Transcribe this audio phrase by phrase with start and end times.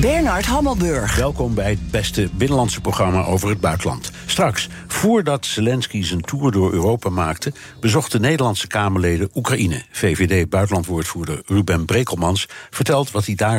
[0.00, 1.16] Bernard Hammelburg.
[1.16, 4.10] Welkom bij het beste binnenlandse programma over het buitenland.
[4.26, 4.68] Straks,
[5.04, 9.82] voordat Zelensky zijn tour door Europa maakte, bezochten Nederlandse Kamerleden Oekraïne.
[9.90, 13.58] VVD-buitenlandwoordvoerder Ruben Brekelmans vertelt wat hij daar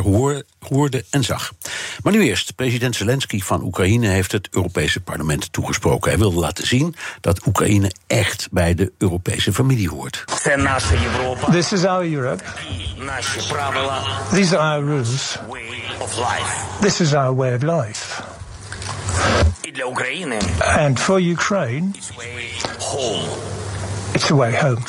[0.59, 1.51] hoorde en zag.
[2.03, 6.09] Maar nu eerst, president Zelensky van Oekraïne heeft het Europese parlement toegesproken.
[6.09, 10.23] Hij wilde laten zien dat Oekraïne echt bij de Europese familie hoort.
[11.51, 12.43] This is our Europe.
[14.31, 15.37] These are our rules.
[16.81, 18.34] This is our way of life.
[20.77, 21.91] And for Ukraine,
[24.13, 24.79] it's the way home.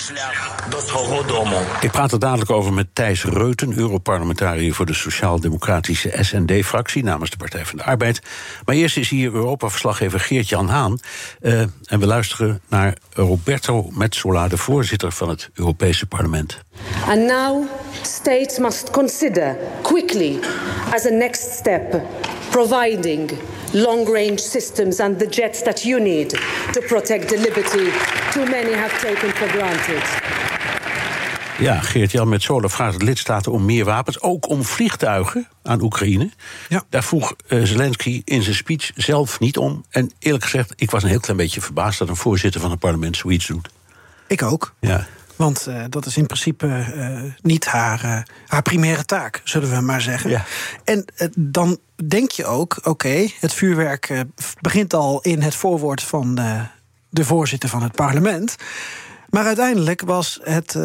[1.81, 7.37] Ik praat er dadelijk over met Thijs Reuten, Europarlementariër voor de Sociaal-Democratische SND-fractie namens de
[7.37, 8.23] Partij van de Arbeid.
[8.65, 10.99] Maar eerst is hier Europa-verslaggever Geert-Jan Haan.
[11.41, 16.59] Uh, en we luisteren naar Roberto Metsola, de voorzitter van het Europese Parlement.
[17.09, 17.69] And now
[18.03, 20.39] states must consider quickly
[20.95, 22.01] as a next step
[22.51, 23.31] providing
[23.73, 26.31] long range systems and the jets that you need
[26.73, 27.91] to protect the liberty
[28.33, 30.35] too many have taken for granted.
[31.59, 36.31] Ja, Geert-Jan met Zola vraagt de lidstaten om meer wapens, ook om vliegtuigen aan Oekraïne.
[36.69, 36.85] Ja.
[36.89, 39.85] Daar vroeg uh, Zelensky in zijn speech zelf niet om.
[39.91, 42.79] En eerlijk gezegd, ik was een heel klein beetje verbaasd dat een voorzitter van het
[42.79, 43.69] parlement zoiets doet.
[44.27, 44.75] Ik ook.
[44.81, 45.07] Ja.
[45.37, 49.81] Want uh, dat is in principe uh, niet haar, uh, haar primaire taak, zullen we
[49.81, 50.31] maar zeggen.
[50.31, 50.45] Ja.
[50.85, 51.05] En
[51.39, 51.79] dan
[52.09, 54.25] denk je ook, oké, het vuurwerk
[54.61, 56.35] begint al in het voorwoord van
[57.09, 58.57] de voorzitter van het parlement.
[59.31, 60.85] Maar uiteindelijk was het uh,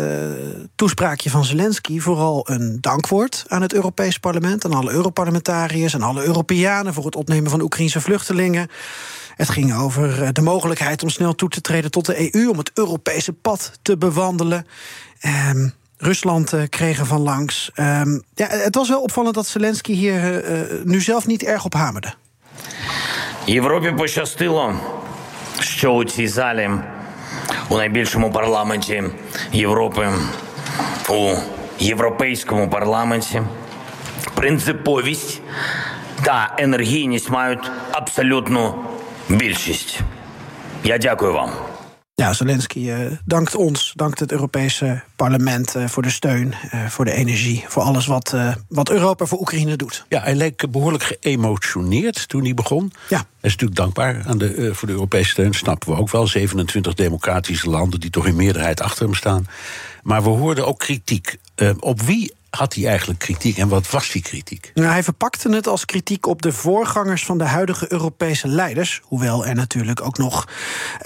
[0.75, 6.23] toespraakje van Zelensky vooral een dankwoord aan het Europees Parlement, aan alle Europarlementariërs en alle
[6.23, 8.69] Europeanen voor het opnemen van Oekraïnse vluchtelingen.
[9.36, 12.70] Het ging over de mogelijkheid om snel toe te treden tot de EU, om het
[12.74, 14.66] Europese pad te bewandelen.
[15.50, 17.70] Um, Rusland uh, kreeg er van langs.
[17.74, 21.74] Um, ja, het was wel opvallend dat Zelensky hier uh, nu zelf niet erg op
[21.74, 22.14] hamerde.
[23.46, 24.74] Європі пощастило,
[25.60, 26.70] що у цій залі,
[27.68, 29.02] у найбільшому парламенті
[29.52, 30.08] Європи,
[31.08, 31.34] у
[31.78, 33.42] європейському парламенті,
[34.34, 35.40] принциповість
[36.22, 38.74] та енергійність мають абсолютну
[39.30, 40.00] більшість.
[40.84, 41.50] Я дякую вам.
[42.18, 47.04] Ja, Zelensky uh, dankt ons, dankt het Europese parlement uh, voor de steun, uh, voor
[47.04, 48.34] de energie, voor alles wat,
[48.68, 50.04] wat Europa voor Oekraïne doet.
[50.08, 52.92] Ja, hij leek behoorlijk geëmotioneerd toen hij begon.
[53.08, 53.16] Ja.
[53.16, 56.26] Hij is natuurlijk dankbaar aan de, voor de Europese steun, snappen we ook wel.
[56.26, 59.46] 27 democratische landen die toch in meerderheid achter hem staan.
[60.02, 61.36] Maar we hoorden ook kritiek.
[61.80, 64.71] op wie had hij eigenlijk kritiek en wat was die kritiek?
[64.73, 69.01] Nou, hij verpakte het als kritiek op de voorgangers van de huidige Europese leiders.
[69.03, 70.47] Hoewel er natuurlijk ook nog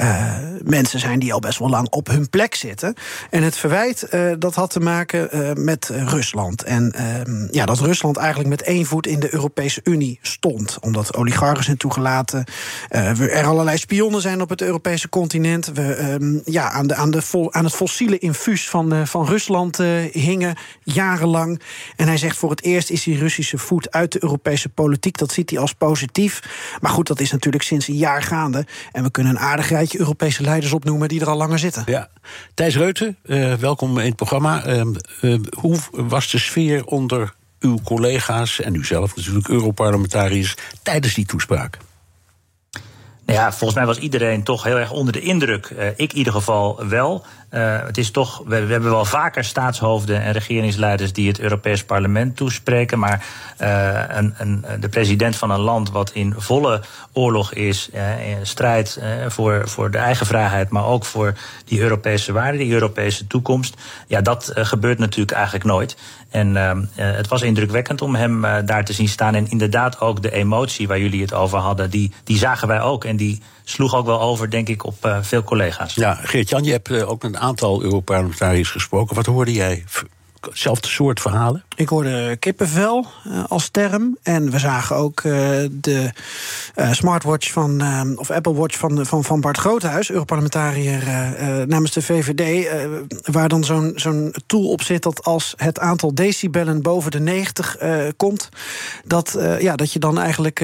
[0.02, 0.34] uh,
[0.64, 2.94] mensen zijn die al best wel lang op hun plek zitten.
[3.30, 6.64] En het verwijt uh, dat had te maken uh, met Rusland.
[6.64, 10.78] En ehm, ja, dat Rusland eigenlijk met één voet in de Europese Unie stond.
[10.80, 12.46] Omdat oligarchen zijn toegelaten.
[12.90, 15.72] er allerlei spionnen zijn op het Europese continent.
[15.74, 19.78] We ehm, ja, aan, de, aan, de aan het fossiele infuus van, van Rusland
[20.12, 21.34] hingen jarenlang.
[21.96, 25.18] En hij zegt voor het eerst is die Russische voet uit de Europese politiek.
[25.18, 26.42] Dat ziet hij als positief.
[26.82, 28.66] Maar goed, dat is natuurlijk sinds een jaar gaande.
[28.92, 31.84] En we kunnen een aardig rijtje Europese leiders opnoemen die er al langer zitten.
[31.86, 32.10] Ja.
[32.54, 34.68] Thijs Reuten, uh, welkom in het programma.
[34.68, 34.86] Uh,
[35.22, 41.26] uh, hoe was de sfeer onder uw collega's en u zelf natuurlijk, Europarlementariërs, tijdens die
[41.26, 41.78] toespraak?
[43.26, 45.70] Nou ja, volgens mij was iedereen toch heel erg onder de indruk.
[45.70, 47.26] Uh, ik in ieder geval wel.
[47.56, 52.36] Uh, het is toch, we, hebben wel vaker staatshoofden en regeringsleiders die het Europees Parlement
[52.36, 53.00] toespreken.
[53.00, 53.26] Maar
[53.62, 56.82] uh, een, een, de president van een land wat in volle
[57.14, 57.90] oorlog is,
[58.26, 61.34] in strijd voor, voor de eigen vrijheid, maar ook voor
[61.66, 63.76] die Europese waarden, die Europese toekomst.
[64.08, 65.98] Ja, dat gebeurt natuurlijk eigenlijk nooit.
[66.36, 69.36] En uh, het was indrukwekkend om hem uh, daar te zien staan.
[69.36, 73.04] En inderdaad ook de emotie waar jullie het over hadden, die, die zagen wij ook.
[73.04, 75.94] En die sloeg ook wel over, denk ik, op uh, veel collega's.
[75.94, 79.16] Ja, Geert-Jan, je hebt ook een aantal Europarlementariërs gesproken.
[79.16, 79.84] Wat hoorde jij
[80.46, 81.64] hetzelfde soort verhalen?
[81.76, 84.18] Ik hoorde kippenvel uh, als term.
[84.24, 85.34] En we zagen ook uh,
[85.72, 86.12] de
[86.76, 87.84] uh, smartwatch van,
[88.18, 91.04] of Apple Watch van, van, van Bart Groothuis, Europarlementariër
[91.68, 92.70] namens de VVD.
[93.32, 97.78] waar dan zo'n zo'n tool op zit dat als het aantal decibellen boven de 90
[98.18, 98.50] komt,
[99.06, 100.60] dat, ja, dat je dan eigenlijk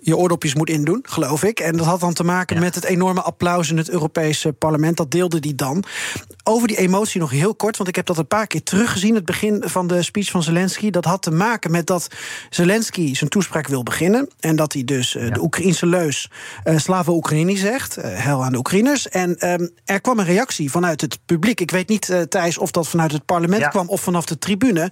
[0.00, 1.60] je oordopjes moet indoen, geloof ik.
[1.60, 2.62] En dat had dan te maken ja.
[2.62, 4.96] met het enorme applaus in het Europese parlement.
[4.96, 5.84] Dat deelde die dan.
[6.44, 8.64] Over die emotie nog heel kort, want ik heb dat een paar keer
[8.96, 9.14] teruggezien.
[9.14, 10.90] Het begin van de speech van Zelensky.
[10.90, 12.08] Dat had te maken met dat
[12.50, 14.28] Zelensky zijn toespraak wil beginnen.
[14.40, 15.30] En dat hij dus uh, ja.
[15.30, 16.30] de Oekraïnse leus
[16.64, 17.98] uh, Slava Oekraïni zegt.
[17.98, 19.08] Uh, hel aan de Oekraïners.
[19.08, 21.60] En um, er kwam een reactie vanuit het publiek.
[21.60, 23.68] Ik weet niet, uh, Thijs, of dat vanuit het parlement ja.
[23.68, 24.90] kwam of vanaf de tribune.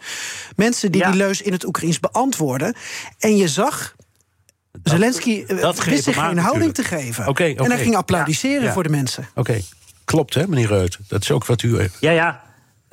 [0.57, 1.11] Mensen die ja.
[1.11, 2.75] die leus in het Oekraïens beantwoorden.
[3.19, 3.95] En je zag
[4.73, 7.29] dat, Zelensky dat wist zich geen houding te geven.
[7.29, 7.65] Okay, okay.
[7.65, 8.73] En hij ging applaudisseren ja.
[8.73, 9.29] voor de mensen.
[9.31, 9.65] Oké, okay.
[10.05, 10.99] klopt hè, meneer Reut?
[11.09, 11.89] Dat is ook wat u...
[12.01, 12.44] Ja, ja.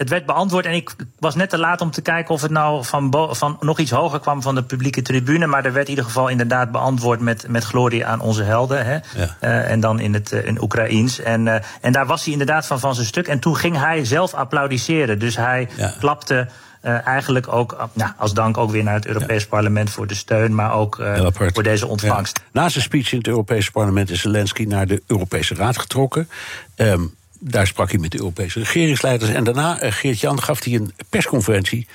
[0.01, 2.85] Het werd beantwoord en ik was net te laat om te kijken of het nou
[2.85, 5.47] van, van nog iets hoger kwam van de publieke tribune.
[5.47, 8.85] Maar er werd in ieder geval inderdaad beantwoord met, met glorie aan onze helden.
[8.85, 8.93] Hè?
[8.93, 9.01] Ja.
[9.41, 11.19] Uh, en dan in het uh, in Oekraïens.
[11.19, 13.27] En, uh, en daar was hij inderdaad van van zijn stuk.
[13.27, 15.19] En toen ging hij zelf applaudisseren.
[15.19, 15.93] Dus hij ja.
[15.99, 16.47] klapte.
[16.83, 19.49] Uh, eigenlijk ook nou, als dank ook weer naar het Europees ja.
[19.49, 22.39] Parlement voor de steun, maar ook uh, voor deze ontvangst.
[22.43, 22.61] Ja.
[22.61, 26.29] Na zijn speech in het Europese parlement is Zelensky naar de Europese Raad getrokken.
[26.75, 29.31] Um, daar sprak hij met de Europese regeringsleiders.
[29.31, 31.87] En daarna, uh, Geert-Jan, gaf hij een persconferentie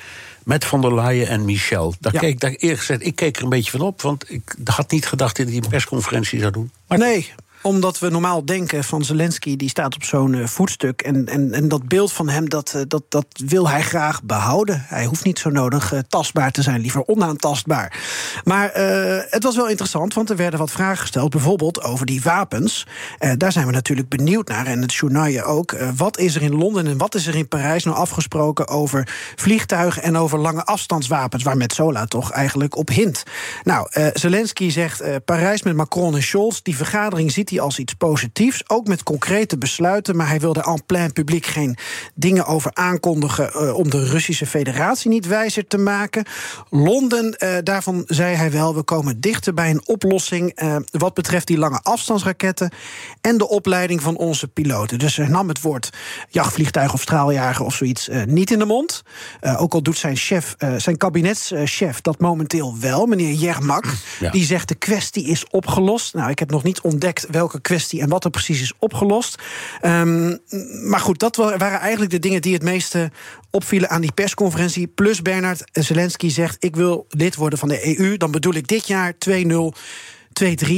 [0.44, 1.94] met von der Leyen en Michel.
[2.00, 2.18] Daar ja.
[2.18, 5.06] keek, daar eerlijk gezegd, ik keek er een beetje van op, want ik had niet
[5.06, 6.70] gedacht dat hij een persconferentie zou doen.
[6.86, 7.32] Maar nee,
[7.62, 11.02] omdat we normaal denken van Zelensky, die staat op zo'n uh, voetstuk.
[11.02, 14.84] En, en, en dat beeld van hem, dat, uh, dat, dat wil hij graag behouden.
[14.86, 17.98] Hij hoeft niet zo nodig uh, tastbaar te zijn, liever onaantastbaar.
[18.44, 18.70] Maar
[19.30, 21.30] het was wel interessant, want er werden wat vragen gesteld.
[21.30, 22.86] Bijvoorbeeld over die wapens.
[23.36, 24.66] daar zijn we natuurlijk benieuwd naar.
[24.66, 25.76] En het journaal ook.
[25.96, 30.02] wat is er in Londen en wat is er in Parijs nou afgesproken over vliegtuigen
[30.02, 31.42] en over lange afstandswapens?
[31.42, 33.22] Waar Metzola toch eigenlijk op hint.
[33.62, 36.60] Nou, Zelensky zegt Parijs met Macron en Scholz.
[36.62, 40.16] Die vergadering ziet hij als iets positiefs, ook met concrete besluiten.
[40.16, 41.76] Maar hij wilde en plein publiek geen
[42.14, 46.24] dingen over aankondigen uh, om de Russische Federatie niet wijzer te maken.
[46.70, 51.46] Londen, uh, daarvan zei hij wel, we komen dichter bij een oplossing uh, wat betreft
[51.46, 52.70] die lange afstandsraketten
[53.20, 54.98] en de opleiding van onze piloten.
[54.98, 55.90] Dus hij nam het woord
[56.28, 59.02] jachtvliegtuig of straaljager of zoiets niet in de mond.
[59.56, 63.84] ook al doet zijn chef, zijn kabinetschef dat momenteel wel, meneer Jermak.
[64.20, 64.30] Ja.
[64.30, 66.14] Die zegt de kwestie is opgelost.
[66.14, 69.42] Nou, ik heb nog niet ontdekt welke kwestie en wat er precies is opgelost.
[69.82, 70.38] Um,
[70.82, 73.10] maar goed, dat waren eigenlijk de dingen die het meeste
[73.50, 74.86] opvielen aan die persconferentie.
[74.86, 78.16] Plus Bernard Zelensky zegt: Ik wil lid worden van de EU.
[78.16, 79.16] Dan bedoel ik dit jaar 2-0,
[80.44, 80.74] 2-3.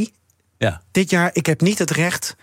[0.59, 0.83] Ja.
[0.91, 2.37] Dit jaar, ik heb niet het recht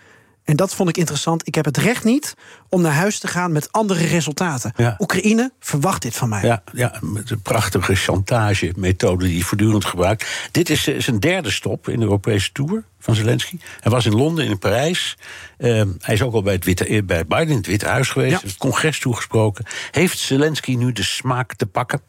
[0.46, 1.46] en dat vond ik interessant.
[1.46, 2.34] Ik heb het recht niet
[2.68, 4.72] om naar huis te gaan met andere resultaten.
[4.76, 4.96] Ja.
[4.98, 6.42] Oekraïne verwacht dit van mij.
[6.42, 10.48] Ja, ja met een prachtige chantage-methode die hij voortdurend gebruikt.
[10.50, 13.58] Dit is eh, zijn derde stop in de Europese Tour van Zelensky.
[13.80, 15.16] Hij was in Londen, in Parijs.
[15.58, 18.08] Uh, hij is ook al bij, het Witte, eh, bij Biden in het Witte Huis
[18.08, 18.42] geweest.
[18.42, 18.48] Ja.
[18.48, 19.64] Het congres toegesproken.
[19.90, 22.00] Heeft Zelensky nu de smaak te pakken?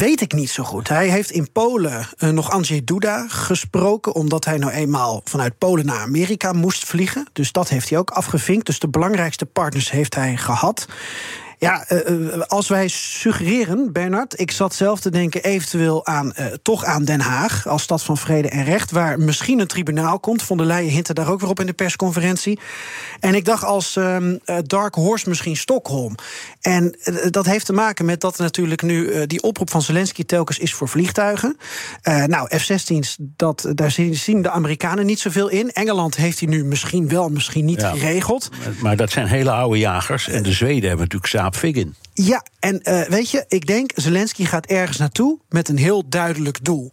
[0.00, 0.88] Weet ik niet zo goed.
[0.88, 5.86] Hij heeft in Polen uh, nog Andrzej Duda gesproken, omdat hij nou eenmaal vanuit Polen
[5.86, 7.26] naar Amerika moest vliegen.
[7.32, 8.66] Dus dat heeft hij ook afgevinkt.
[8.66, 10.86] Dus de belangrijkste partners heeft hij gehad.
[11.64, 16.84] Ja, uh, als wij suggereren, Bernard, ik zat zelf te denken eventueel aan uh, toch
[16.84, 20.42] aan Den Haag als stad van vrede en recht, waar misschien een tribunaal komt.
[20.42, 22.58] Von der Leyen hintte daar ook weer op in de persconferentie.
[23.20, 26.14] En ik dacht als um, Dark Horse misschien Stockholm.
[26.60, 26.96] En
[27.30, 30.88] dat heeft te maken met dat natuurlijk nu die oproep van Zelensky telkens is voor
[30.88, 31.56] vliegtuigen.
[32.26, 35.72] nou, F-16's, dat, daar zien de Amerikanen niet zoveel in.
[35.72, 38.48] Engeland heeft hij nu misschien wel, misschien niet ja, geregeld.
[38.80, 40.28] Maar dat zijn hele oude jagers.
[40.28, 41.94] En de Zweden hebben natuurlijk Figgin.
[42.12, 46.64] Ja, en uh, weet je, ik denk Zelensky gaat ergens naartoe met een heel duidelijk
[46.64, 46.90] doel.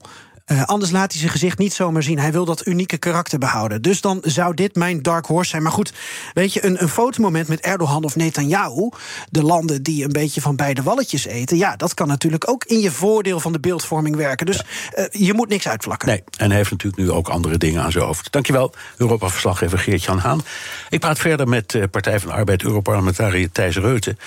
[0.51, 2.19] Uh, anders laat hij zijn gezicht niet zomaar zien.
[2.19, 3.81] Hij wil dat unieke karakter behouden.
[3.81, 5.63] Dus dan zou dit mijn dark horse zijn.
[5.63, 5.93] Maar goed,
[6.33, 8.89] weet je, een, een fotomoment met Erdogan of Netanyahu...
[9.29, 11.57] de landen die een beetje van beide walletjes eten...
[11.57, 14.45] ja, dat kan natuurlijk ook in je voordeel van de beeldvorming werken.
[14.45, 14.63] Dus
[14.97, 16.07] uh, je moet niks uitvlakken.
[16.07, 18.31] Nee, en hij heeft natuurlijk nu ook andere dingen aan zijn hoofd.
[18.31, 20.41] Dankjewel, Europa-verslaggever Geert-Jan Haan.
[20.89, 22.63] Ik praat verder met uh, Partij van de Arbeid...
[22.63, 24.17] Europarlementariër Thijs Reuten.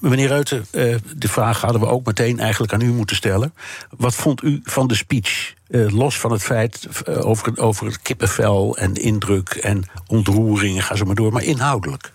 [0.00, 0.66] meneer Reuten,
[1.16, 3.54] de vraag hadden we ook meteen eigenlijk aan u moeten stellen.
[3.96, 5.54] Wat vond u van de speech...
[5.68, 10.94] Uh, los van het feit uh, over, over het kippenvel en indruk en ontroering, ga
[10.94, 12.12] zo maar door, maar inhoudelijk.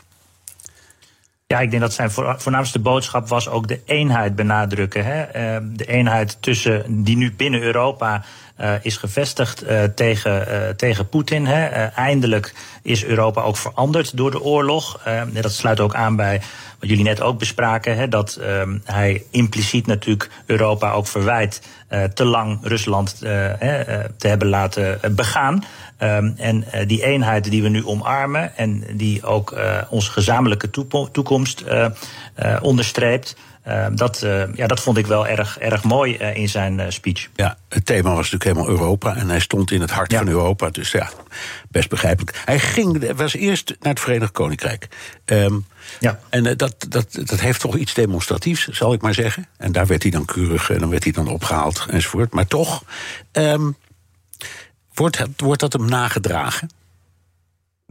[1.48, 5.06] Ja, ik denk dat zijn voornaamste boodschap was ook de eenheid benadrukken.
[5.06, 5.22] Hè?
[5.22, 8.24] Ehm, de eenheid tussen die nu binnen Europa
[8.62, 11.46] uh, is gevestigd uh, tegen, uh, tegen Poetin.
[11.46, 11.66] Hè.
[11.86, 15.00] eindelijk is Europa ook veranderd door de oorlog.
[15.34, 16.42] dat sluit ook aan bij
[16.80, 17.98] wat jullie net ook bespraken.
[17.98, 21.62] Hè, dat ehm, hij impliciet natuurlijk Europa ook verwijt
[22.14, 25.64] te lang Rusland te hebben laten begaan.
[26.00, 29.56] Um, en die eenheid die we nu omarmen en die ook
[29.90, 30.70] onze gezamenlijke
[31.12, 31.64] toekomst
[32.62, 33.36] onderstreept.
[33.68, 37.28] Uh, dat, uh, ja, dat vond ik wel erg, erg mooi uh, in zijn speech.
[37.36, 39.16] Ja, het thema was natuurlijk helemaal Europa.
[39.16, 40.18] En hij stond in het hart ja.
[40.18, 40.70] van Europa.
[40.70, 41.10] Dus ja,
[41.70, 42.42] best begrijpelijk.
[42.46, 44.88] Hij ging, was eerst naar het Verenigd Koninkrijk.
[45.26, 45.66] Um,
[46.00, 46.20] ja.
[46.30, 49.48] En dat, dat, dat heeft toch iets demonstratiefs, zal ik maar zeggen.
[49.58, 52.34] En daar werd hij dan keurig en dan werd hij dan opgehaald enzovoort.
[52.34, 52.84] Maar toch,
[53.32, 53.76] um,
[54.94, 56.70] wordt, wordt dat hem nagedragen?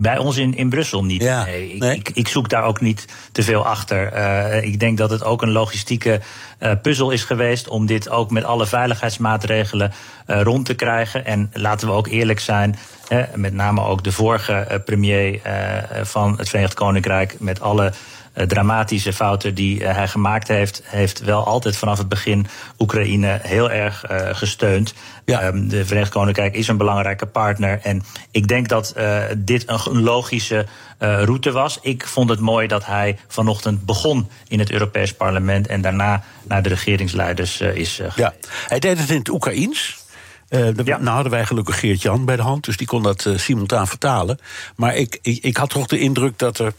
[0.01, 1.23] Bij ons in, in Brussel niet.
[1.23, 4.13] Ja, nee, ik, Ik, ik, zoek daar ook niet te veel achter.
[4.15, 6.21] Uh, ik denk dat het ook een logistieke
[6.61, 9.93] uh, puzzel is geweest om dit ook met alle veiligheidsmaatregelen
[10.27, 11.25] uh, rond te krijgen.
[11.25, 12.77] En laten we ook eerlijk zijn,
[13.35, 15.41] met name ook de vorige premier
[16.03, 17.93] van het Verenigd Koninkrijk, met alle
[18.33, 22.47] dramatische fouten die uh, hij gemaakt heeft, heeft wel altijd vanaf het begin
[22.79, 24.95] Oekraïne heel erg uh, gesteund.
[25.25, 25.47] Ja.
[25.47, 27.81] Um, de Verenigd Koninkrijk is een belangrijke partner.
[27.83, 28.95] En ik denk dat
[29.37, 30.67] dit een logische
[30.99, 31.79] route was.
[31.83, 36.63] Ik vond het mooi dat hij vanochtend begon in het Europees Parlement en daarna naar
[36.63, 38.13] de regeringsleiders is gegaan.
[38.17, 38.35] Ja,
[38.67, 40.01] hij deed het in het Oekraïens.
[40.51, 40.99] Uh, ja.
[40.99, 44.39] Nou hadden wij gelukkig Geert-Jan bij de hand, dus die kon dat uh, simultaan vertalen.
[44.77, 46.73] Maar ik, ik, ik, had toch de indruk dat er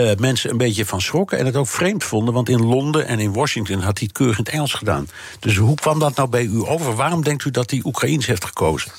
[0.00, 2.34] uh, mensen een beetje van schrokken en het ook vreemd vonden.
[2.34, 5.08] Want in Londen en in Washington had hij het keurig in het Engels gedaan.
[5.40, 6.94] Dus hoe kwam dat nou bij u over?
[6.94, 8.92] Waarom denkt u dat hij Oekraïens heeft gekozen?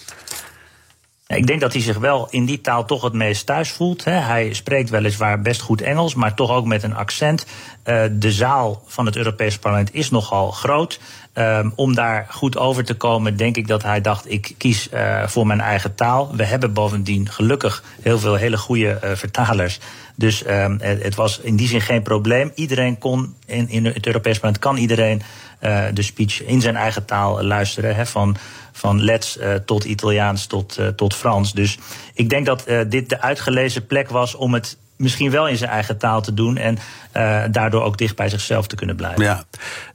[1.36, 4.04] Ik denk dat hij zich wel in die taal toch het meest thuis voelt.
[4.04, 7.46] Hij spreekt weliswaar best goed Engels, maar toch ook met een accent.
[7.86, 11.00] Uh, de zaal van het Europees Parlement is nogal groot.
[11.34, 15.28] Um, om daar goed over te komen, denk ik dat hij dacht: ik kies uh,
[15.28, 16.36] voor mijn eigen taal.
[16.36, 19.80] We hebben bovendien gelukkig heel veel hele goede vertalers.
[20.20, 22.52] Dus um, het, het, was in die zin geen probleem.
[22.56, 25.22] Iedereen kon in, in het Europees Parlement kan iedereen
[25.62, 27.96] uh, de speech in zijn eigen taal luisteren.
[27.96, 28.38] Hè, van,
[28.72, 31.54] van Lets uh, tot Italiaans tot, uh, tot Frans.
[31.54, 31.78] Dus
[32.14, 35.98] ik denk dat dit de uitgelezen plek was om het misschien wel in zijn eigen
[35.98, 36.78] taal te doen en
[37.18, 39.24] uh, daardoor ook dicht bij zichzelf te kunnen blijven.
[39.24, 39.44] Ja,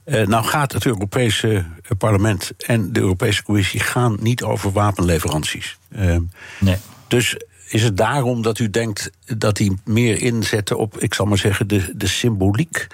[0.05, 1.65] uh, nou gaat het Europese
[1.97, 5.77] parlement en de Europese Commissie gaan niet over wapenleveranties.
[5.89, 6.17] Uh,
[6.59, 6.77] nee.
[7.07, 7.37] Dus
[7.67, 11.67] is het daarom dat u denkt dat die meer inzetten op, ik zal maar zeggen,
[11.67, 12.87] de, de symboliek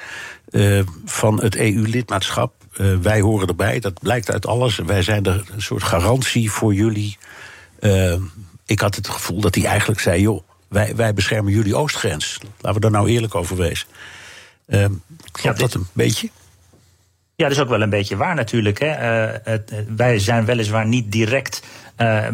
[1.06, 2.54] van het EU-lidmaatschap?
[3.02, 4.78] wij horen erbij, dat blijkt uit alles.
[4.78, 7.18] Wij zijn er een soort garantie voor jullie.
[8.66, 12.38] ik had het gevoel dat hij eigenlijk zei: joh wij, wij beschermen jullie oostgrens.
[12.42, 13.88] Laten we daar nou eerlijk over wezen.
[15.32, 16.30] Klopt dat een beetje?
[17.36, 18.80] Ja, dat is ook wel een beetje waar natuurlijk.
[18.80, 18.88] Hè.
[18.88, 21.64] Uh, het, wij zijn weliswaar niet direct
[22.02, 22.26] uh,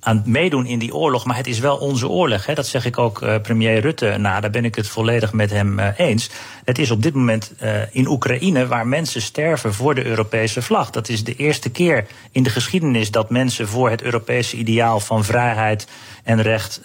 [0.00, 1.24] aan het meedoen in die oorlog.
[1.24, 2.46] Maar het is wel onze oorlog.
[2.46, 2.54] Hè.
[2.54, 4.40] Dat zeg ik ook uh, premier Rutte na.
[4.40, 6.30] Daar ben ik het volledig met hem uh, eens.
[6.64, 7.52] Het is op dit moment
[7.90, 10.90] in Oekraïne waar mensen sterven voor de Europese vlag.
[10.90, 15.24] Dat is de eerste keer in de geschiedenis dat mensen voor het Europese ideaal van
[15.24, 15.88] vrijheid
[16.24, 16.80] en recht,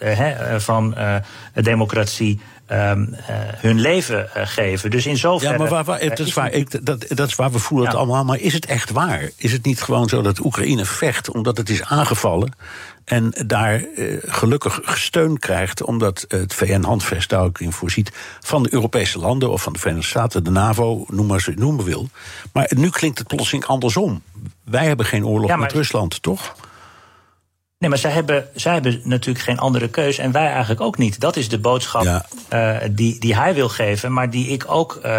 [0.58, 0.96] van
[1.54, 2.40] democratie
[2.72, 3.16] um,
[3.58, 4.92] hun leven uh, geven.
[4.92, 5.54] Dus in zoverre.
[5.54, 7.98] Ja, maar waar, waar, dat, is waar, ik, dat, dat is waar we voelen het
[7.98, 8.24] allemaal.
[8.24, 9.30] Maar is het echt waar?
[9.36, 12.56] Is het niet gewoon zo dat Oekraïne vecht omdat het is aangevallen?
[13.06, 18.12] En daar uh, gelukkig steun krijgt, omdat het VN-handvest daar ook in voorziet.
[18.40, 21.86] van de Europese landen of van de Verenigde Staten, de NAVO, noem maar ze noemen
[21.86, 22.10] wil.
[22.54, 24.22] Maar nu klinkt het plotseling andersom.
[24.64, 26.56] Wij hebben geen oorlog ja, met Rusland, toch?
[27.84, 31.20] Nee, maar zij hebben, zij hebben natuurlijk geen andere keus en wij eigenlijk ook niet.
[31.20, 32.26] Dat is de boodschap ja.
[32.54, 35.12] uh, die, die hij wil geven, maar die ik ook uh,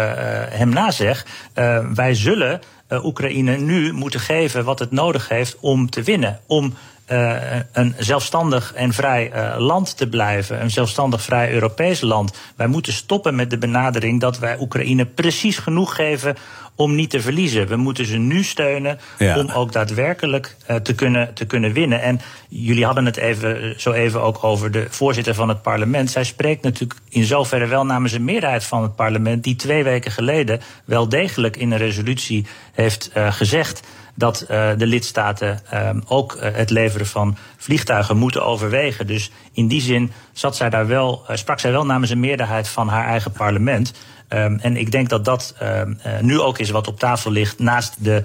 [0.49, 1.25] hem nazeg.
[1.55, 2.61] Uh, wij zullen
[3.03, 6.39] Oekraïne nu moeten geven wat het nodig heeft om te winnen.
[6.45, 6.73] Om
[7.11, 7.35] uh,
[7.71, 10.61] een zelfstandig en vrij uh, land te blijven.
[10.61, 12.37] Een zelfstandig vrij Europees land.
[12.55, 16.35] Wij moeten stoppen met de benadering dat wij Oekraïne precies genoeg geven
[16.75, 17.67] om niet te verliezen.
[17.67, 19.39] We moeten ze nu steunen ja.
[19.39, 22.01] om ook daadwerkelijk uh, te, kunnen, te kunnen winnen.
[22.01, 26.11] En jullie hadden het even, zo even ook over de voorzitter van het parlement.
[26.11, 29.43] Zij spreekt natuurlijk in zoverre wel namens een meerderheid van het parlement...
[29.43, 33.81] die twee weken geleden wel degelijk in een resolutie heeft uh, gezegd
[34.15, 39.07] dat uh, de lidstaten uh, ook uh, het leveren van vliegtuigen moeten overwegen.
[39.07, 42.87] Dus in die zin zat zij daar wel, sprak zij wel namens een meerderheid van
[42.87, 43.93] haar eigen parlement.
[44.27, 48.03] Ehm, en ik denk dat dat ehm, nu ook is wat op tafel ligt naast
[48.03, 48.23] de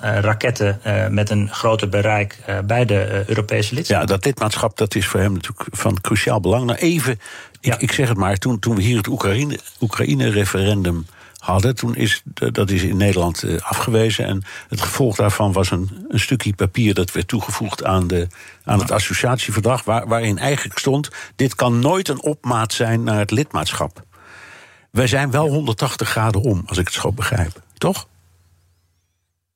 [0.00, 4.06] raketten met een groter bereik bij de Europese lidstaten.
[4.06, 6.64] Ja, dat lidmaatschap dat is voor hem natuurlijk van cruciaal belang.
[6.64, 7.20] Nou, even,
[7.60, 10.96] ik, ik zeg het maar, toen, toen we hier het Oekraïne-referendum.
[10.96, 11.74] Oekraïne hadden.
[11.74, 14.26] Toen is dat is in Nederland eh, afgewezen.
[14.26, 18.26] En het gevolg daarvan was een, een stukje papier dat werd toegevoegd aan, de,
[18.64, 19.84] aan het associatieverdrag.
[19.84, 24.02] Waar, waarin eigenlijk stond: dit kan nooit een opmaat zijn naar het lidmaatschap.
[24.90, 27.62] Wij zijn wel 180 graden om, als ik het zo begrijp.
[27.78, 28.06] Toch?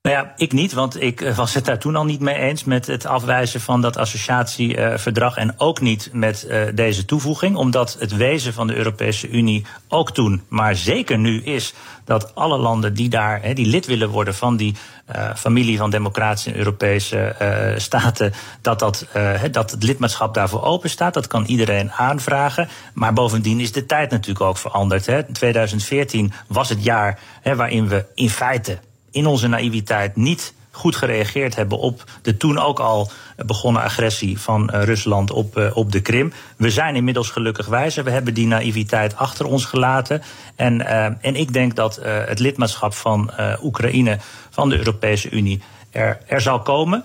[0.04, 2.64] Nou ja, ik niet, want ik eh, was het daar toen al niet mee eens
[2.64, 8.16] met het afwijzen van dat associatieverdrag en ook niet met uh, deze toevoeging, omdat het
[8.16, 13.08] wezen van de Europese Unie ook toen, maar zeker nu is dat alle landen die
[13.08, 14.74] daar, die lid willen worden van die
[15.16, 17.34] uh, familie van democratische en Europese
[17.76, 19.06] staten, dat, dat,
[19.50, 21.14] dat het lidmaatschap daarvoor open staat.
[21.14, 22.68] Dat kan iedereen aanvragen.
[22.94, 25.06] Maar bovendien is de tijd natuurlijk ook veranderd.
[25.06, 25.22] Hè.
[25.32, 28.78] 2014 was het jaar waarin we in feite
[29.14, 33.10] in onze naïviteit niet goed gereageerd hebben op de toen ook al
[33.46, 36.32] begonnen agressie van uh, Rusland op, uh, op de Krim.
[36.56, 38.04] We zijn inmiddels gelukkig wijzer.
[38.04, 40.22] We hebben die naïviteit achter ons gelaten.
[40.56, 43.30] En, uh, en ik denk dat het lidmaatschap van
[43.62, 44.18] Oekraïne
[44.50, 47.04] van de Europese Unie er, er zal komen.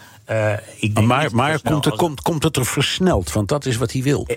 [0.76, 3.32] ik denk maar maar komt, het, komt, komt het er versneld?
[3.32, 4.28] Want dat is wat hij wil.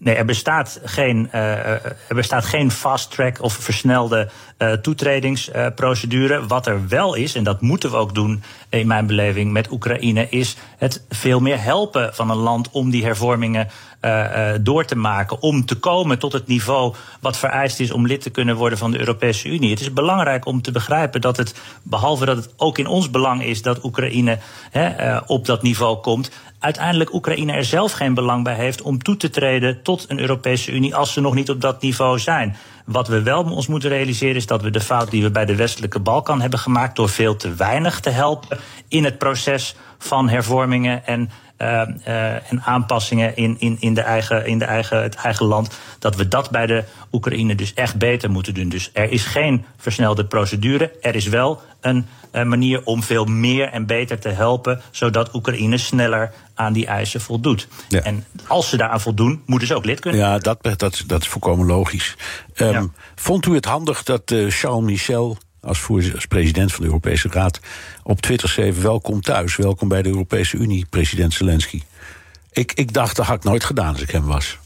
[0.00, 4.28] Nee, er bestaat geen, uh, er bestaat geen fast track of versnelde
[4.58, 6.46] uh, toetredingsprocedure.
[6.46, 10.28] Wat er wel is, en dat moeten we ook doen in mijn beleving met Oekraïne,
[10.28, 13.68] is het veel meer helpen van een land om die hervormingen
[14.00, 15.42] uh, door te maken.
[15.42, 18.90] Om te komen tot het niveau wat vereist is om lid te kunnen worden van
[18.90, 19.70] de Europese Unie.
[19.70, 23.42] Het is belangrijk om te begrijpen dat het, behalve dat het ook in ons belang
[23.42, 24.38] is dat Oekraïne
[24.72, 29.16] uh, op dat niveau komt, uiteindelijk Oekraïne er zelf geen belang bij heeft om toe
[29.16, 32.56] te treden tot een Europese Unie als ze nog niet op dat niveau zijn.
[32.84, 35.54] Wat we wel ons moeten realiseren is dat we de fout die we bij de
[35.54, 41.06] westelijke Balkan hebben gemaakt door veel te weinig te helpen in het proces van hervormingen
[41.06, 46.16] en en aanpassingen in, in, in, de eigen, in de eigen, het eigen land, dat
[46.16, 48.68] we dat bij de Oekraïne dus echt beter moeten doen.
[48.68, 50.92] Dus er is geen versnelde procedure.
[51.00, 56.32] Er is wel een manier om veel meer en beter te helpen, zodat Oekraïne sneller
[56.54, 57.68] aan die eisen voldoet.
[57.88, 58.02] Ja.
[58.02, 60.20] En als ze daaraan voldoen, moeten ze ook lid kunnen.
[60.20, 62.16] Ja, dat, dat, dat is volkomen logisch.
[62.54, 62.86] Um, ja.
[63.14, 65.86] Vond u het handig dat uh, Charles Michel als,
[66.28, 67.60] president van de Europese Raad
[68.02, 71.82] op Twitter schreef: Welkom thuis, welkom bij de Europese Unie, president Zelensky.
[72.52, 74.58] Ik, ik dacht, dat had ik nooit gedaan als ik hem was.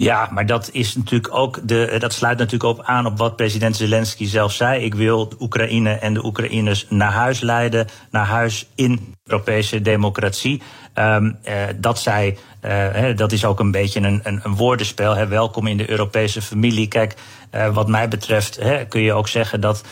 [0.00, 3.76] Ja, maar dat is natuurlijk ook de, dat sluit natuurlijk ook aan op wat president
[3.76, 4.84] Zelensky zelf zei.
[4.84, 10.62] Ik wil de Oekraïne en de Oekraïners naar huis leiden, naar huis in Europese democratie.
[11.00, 15.16] Um, uh, dat zij, uh, dat is ook een beetje een, een, een woordenspel.
[15.16, 15.26] Hè.
[15.26, 16.88] Welkom in de Europese familie.
[16.88, 17.14] Kijk,
[17.54, 19.84] uh, wat mij betreft hè, kun je ook zeggen dat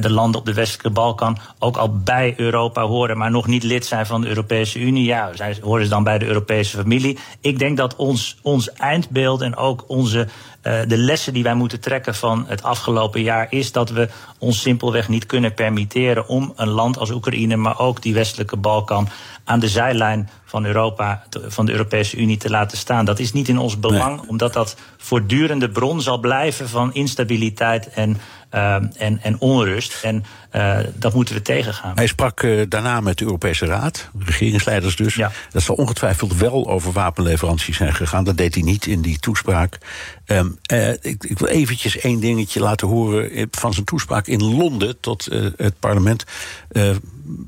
[0.00, 3.86] de landen op de westelijke Balkan ook al bij Europa horen, maar nog niet lid
[3.86, 5.04] zijn van de Europese Unie.
[5.04, 7.18] Ja, zij horen ze dan bij de Europese familie.
[7.40, 10.28] Ik denk dat ons, ons eindbeeld en ook onze
[10.66, 14.60] uh, de lessen die wij moeten trekken van het afgelopen jaar is dat we ons
[14.60, 19.08] simpelweg niet kunnen permitteren om een land als Oekraïne, maar ook die westelijke Balkan
[19.44, 23.04] aan de zijlijn van Europa, van de Europese Unie te laten staan.
[23.04, 24.28] Dat is niet in ons belang, nee.
[24.28, 30.02] omdat dat voortdurende bron zal blijven van instabiliteit en, en, en onrust.
[30.02, 31.92] En uh, dat moeten we tegengaan.
[31.94, 35.14] Hij sprak uh, daarna met de Europese Raad, regeringsleiders dus.
[35.14, 35.32] Ja.
[35.50, 38.24] Dat zal ongetwijfeld wel over wapenleveranties zijn gegaan.
[38.24, 39.78] Dat deed hij niet in die toespraak.
[40.26, 40.58] Um,
[41.00, 45.78] ik, ik, wil eventjes één dingetje laten horen van zijn toespraak in Londen tot het
[45.80, 46.24] parlement.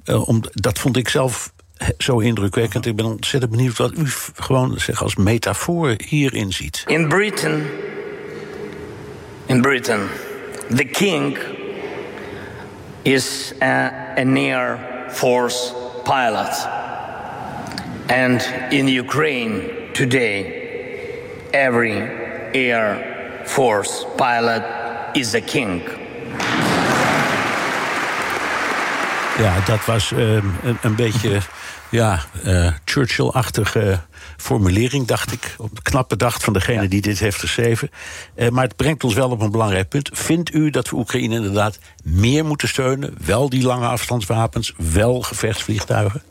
[0.04, 1.52] om, dat vond ik zelf
[1.98, 2.86] zo indrukwekkend.
[2.86, 6.84] Ik ben ontzettend benieuwd wat u gewoon zeg, als metafoor hierin ziet.
[6.86, 7.66] In Britain,
[9.46, 10.00] in Britain,
[10.70, 11.36] the king
[13.04, 13.64] is a,
[14.16, 15.72] an air force
[16.04, 16.54] pilot.
[18.10, 18.40] And
[18.72, 21.20] in Ukraine today,
[21.52, 21.96] every
[22.54, 24.62] air force pilot
[25.14, 25.82] is a king.
[29.38, 31.40] Ja, dat was uh, een, een beetje
[31.90, 34.00] ja, uh, Churchill-achtige
[34.36, 35.54] formulering, dacht ik.
[35.58, 36.88] Op de knappe dag van degene ja.
[36.88, 37.90] die dit heeft geschreven.
[38.36, 40.10] Uh, maar het brengt ons wel op een belangrijk punt.
[40.12, 43.14] Vindt u dat we Oekraïne inderdaad meer moeten steunen?
[43.24, 46.22] Wel die lange afstandswapens, wel gevechtsvliegtuigen?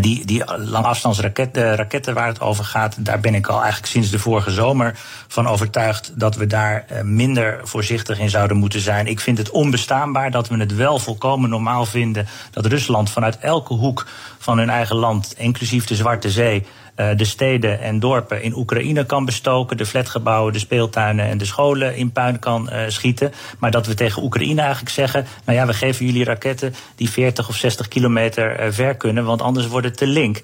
[0.00, 4.18] Die, die langafstandsraketten raketten waar het over gaat, daar ben ik al eigenlijk sinds de
[4.18, 9.06] vorige zomer van overtuigd dat we daar minder voorzichtig in zouden moeten zijn.
[9.06, 13.74] Ik vind het onbestaanbaar dat we het wel volkomen normaal vinden dat Rusland vanuit elke
[13.74, 14.06] hoek
[14.38, 19.24] van hun eigen land, inclusief de Zwarte Zee, de steden en dorpen in Oekraïne kan
[19.24, 23.32] bestoken, de flatgebouwen, de speeltuinen en de scholen in puin kan schieten.
[23.58, 27.48] Maar dat we tegen Oekraïne eigenlijk zeggen: nou ja, we geven jullie raketten die 40
[27.48, 30.40] of 60 kilometer ver kunnen, want anders wordt het te link.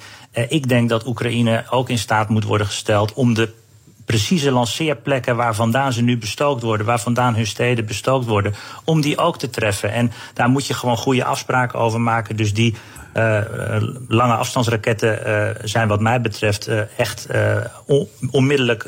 [0.49, 3.53] ik denk dat Oekraïne ook in staat moet worden gesteld om de
[4.09, 9.01] precieze lanceerplekken waar vandaan ze nu bestookt worden, waar vandaan hun steden bestookt worden, om
[9.01, 9.93] die ook te treffen.
[9.93, 12.37] En daar moet je gewoon goede afspraken over maken.
[12.37, 12.75] Dus die
[13.15, 13.43] uh,
[14.09, 17.27] lange afstandsraketten uh, zijn wat mij betreft echt
[17.87, 18.87] on onmiddellijk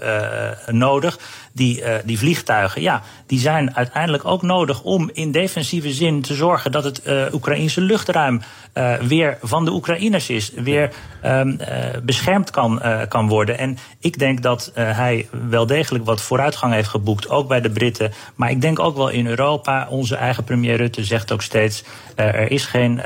[0.66, 1.18] nodig
[1.52, 6.34] die, uh, die vliegtuigen, ja, die zijn uiteindelijk ook nodig om in defensieve zin te
[6.34, 8.40] zorgen dat het uh, Oekraïnse luchtruim
[8.74, 10.90] uh, weer van de Oekraïners is, weer
[11.24, 11.58] um,
[12.02, 13.58] beschermd kan, kan worden.
[13.58, 18.12] En ik denk dat hij wel degelijk wat vooruitgang heeft geboekt, ook bij de Britten.
[18.34, 19.86] Maar ik denk ook wel in Europa.
[19.90, 21.84] Onze eigen premier Rutte zegt ook steeds:
[22.14, 23.00] er is geen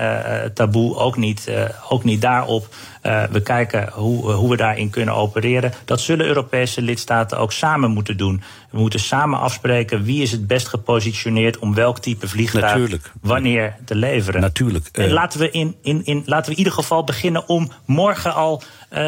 [0.55, 1.51] taboe, ook niet,
[1.89, 2.69] ook niet daarop.
[3.07, 5.73] Uh, we kijken hoe, hoe we daarin kunnen opereren.
[5.85, 8.43] Dat zullen Europese lidstaten ook samen moeten doen.
[8.71, 13.13] We moeten samen afspreken wie is het best gepositioneerd om welk type vliegtuig Natuurlijk.
[13.21, 14.41] wanneer te leveren.
[14.41, 14.89] Natuurlijk.
[14.93, 18.63] Uh, laten, we in, in, in, laten we in ieder geval beginnen om morgen al
[18.91, 18.99] uh,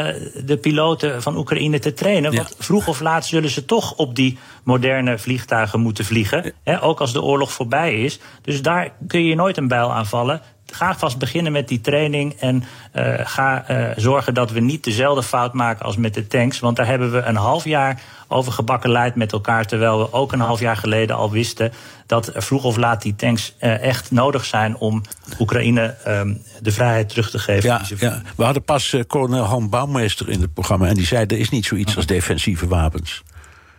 [0.45, 2.35] de piloten van Oekraïne te trainen.
[2.35, 6.53] Want vroeg of laat zullen ze toch op die moderne vliegtuigen moeten vliegen.
[6.65, 8.19] Hè, ook als de oorlog voorbij is.
[8.43, 12.35] Dus daar kun je nooit een bijl aanvallen ga vast beginnen met die training.
[12.41, 16.61] En uh, ga uh, zorgen dat we niet dezelfde fout maken als met de tanks.
[16.61, 19.67] Want daar hebben we een half jaar over gebakken leid met elkaar.
[19.67, 21.73] Terwijl we ook een half jaar geleden al wisten
[22.07, 25.03] dat vroeg of laat die tanks uh, echt nodig zijn om
[25.41, 27.69] Oekraïne um, de vrijheid terug te geven.
[27.69, 28.23] Ja, ja.
[28.37, 30.87] We hadden pas kolonel Han Bouwmeester in het programma.
[30.87, 33.23] En die zei: er is niet zoiets als defensieve wapens.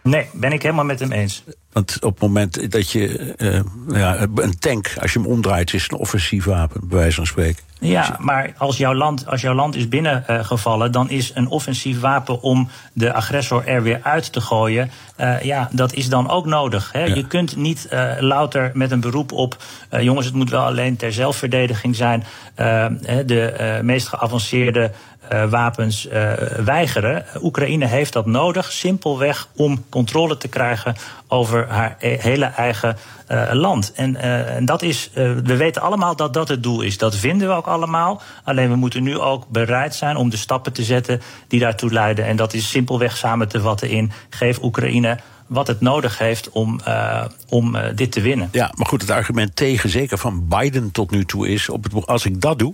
[0.10, 1.44] Nee, ben ik helemaal met hem eens.
[1.72, 3.60] Want op het moment dat je uh,
[4.00, 7.64] ja, een tank, als je hem omdraait, is een offensief wapen, bij wijze van spreken.
[7.80, 12.00] Ja, maar als jouw land, als jouw land is binnengevallen, uh, dan is een offensief
[12.00, 14.92] wapen om de agressor er weer uit te gooien.
[15.20, 16.92] Uh, ja, dat is dan ook nodig.
[16.92, 17.04] Hè?
[17.04, 17.16] Ja.
[17.16, 19.58] Je kunt niet uh, louter met een beroep op.
[20.00, 22.24] jongens, het moet wel alleen ter zelfverdediging zijn.
[23.26, 24.92] de meest geavanceerde
[25.50, 26.32] wapens uh,
[26.66, 27.26] weigeren.
[27.42, 30.96] Oekraïne heeft dat nodig, simpelweg om controle te krijgen
[31.28, 32.98] over haar e hele eigen
[33.32, 33.92] uh, land.
[33.96, 34.16] En,
[34.56, 36.98] en dat is, we weten allemaal dat dat het doel is.
[36.98, 38.22] Dat vinden we ook allemaal.
[38.44, 42.26] Alleen we moeten nu ook bereid zijn om de stappen te zetten die daartoe leiden.
[42.26, 46.82] En dat is simpelweg samen te vatten in: geef Oekraïne wat het nodig heeft om,
[47.50, 48.50] om dit te winnen.
[48.52, 52.08] Ja, maar goed, het argument tegen, zeker van Biden tot nu toe, is: op het,
[52.08, 52.74] als ik dat doe,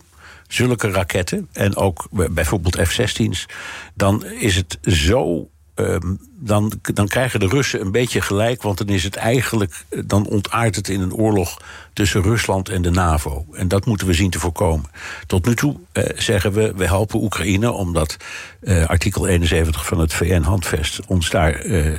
[0.54, 3.46] zulke raketten en ook bijvoorbeeld F-16's,
[3.94, 5.48] dan is het zo.
[5.76, 9.86] Um, dan, dan krijgen de Russen een beetje gelijk, want dan is het eigenlijk.
[10.06, 11.62] dan ontaart het in een oorlog
[11.94, 13.46] tussen Rusland en de NAVO.
[13.54, 14.90] En dat moeten we zien te voorkomen.
[15.28, 18.18] Tot nu toe uh, zeggen we, we helpen Oekraïne omdat
[18.62, 21.98] uh, artikel 71 van het VN-handvest ons daar uh,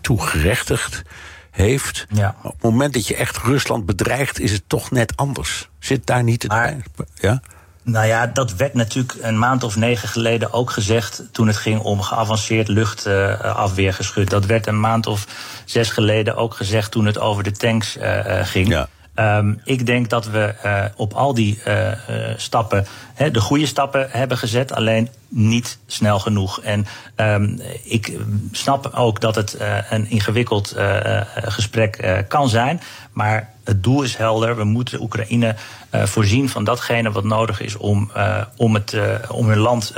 [0.00, 1.02] toe gerechtigd
[1.50, 2.06] heeft.
[2.08, 2.36] Ja.
[2.42, 5.68] Op het moment dat je echt Rusland bedreigt, is het toch net anders.
[5.78, 6.76] Zit daar niet het maar,
[7.14, 7.40] Ja?
[7.88, 11.80] Nou ja, dat werd natuurlijk een maand of negen geleden ook gezegd toen het ging
[11.80, 14.30] om geavanceerd luchtafweergeschut.
[14.30, 15.26] dat werd een maand of
[15.64, 18.68] zes geleden ook gezegd toen het over de tanks uh, ging.
[18.68, 18.88] Ja.
[19.38, 21.92] Um, ik denk dat we uh, op al die uh,
[22.36, 26.60] stappen he, de goede stappen hebben gezet, alleen niet snel genoeg.
[26.60, 28.18] En um, ik
[28.52, 29.56] snap ook dat het
[29.90, 30.74] een ingewikkeld
[31.34, 32.80] gesprek kan zijn,
[33.12, 34.56] maar het doel is helder.
[34.56, 35.54] We moeten Oekraïne
[35.90, 38.10] voorzien van datgene wat nodig is om,
[38.56, 38.96] om, het,
[39.30, 39.92] om hun land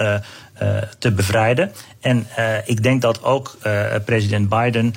[0.99, 1.73] te bevrijden.
[2.01, 2.27] En
[2.65, 3.57] ik denk dat ook
[4.05, 4.95] president Biden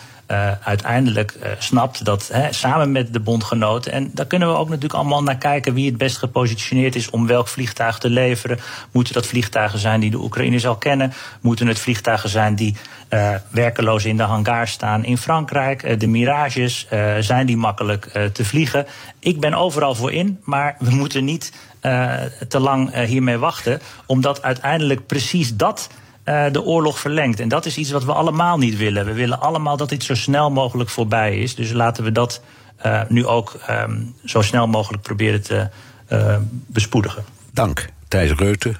[0.63, 3.91] uiteindelijk snapt dat hè, samen met de bondgenoten.
[3.91, 7.27] En daar kunnen we ook natuurlijk allemaal naar kijken wie het best gepositioneerd is om
[7.27, 8.59] welk vliegtuig te leveren.
[8.91, 11.13] Moeten dat vliegtuigen zijn die de Oekraïne zal kennen?
[11.41, 12.75] Moeten het vliegtuigen zijn die
[13.13, 15.99] uh, werkeloos in de hangar staan in Frankrijk?
[15.99, 16.87] de Mirages,
[17.19, 18.85] zijn die makkelijk te vliegen?
[19.19, 21.53] Ik ben overal voor in, maar we moeten niet
[22.47, 25.89] te lang hiermee wachten, omdat uiteindelijk precies dat
[26.23, 27.39] de oorlog verlengt.
[27.39, 29.05] En dat is iets wat we allemaal niet willen.
[29.05, 31.55] We willen allemaal dat dit zo snel mogelijk voorbij is.
[31.55, 32.41] Dus laten we dat
[33.07, 35.69] nu ook um, zo snel mogelijk proberen te
[36.67, 37.23] bespoedigen.
[37.53, 38.79] Dank, Thijs Reuten,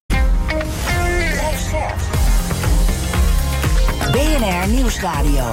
[4.11, 5.51] BNR Nieuwsradio.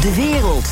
[0.00, 0.68] De wereld.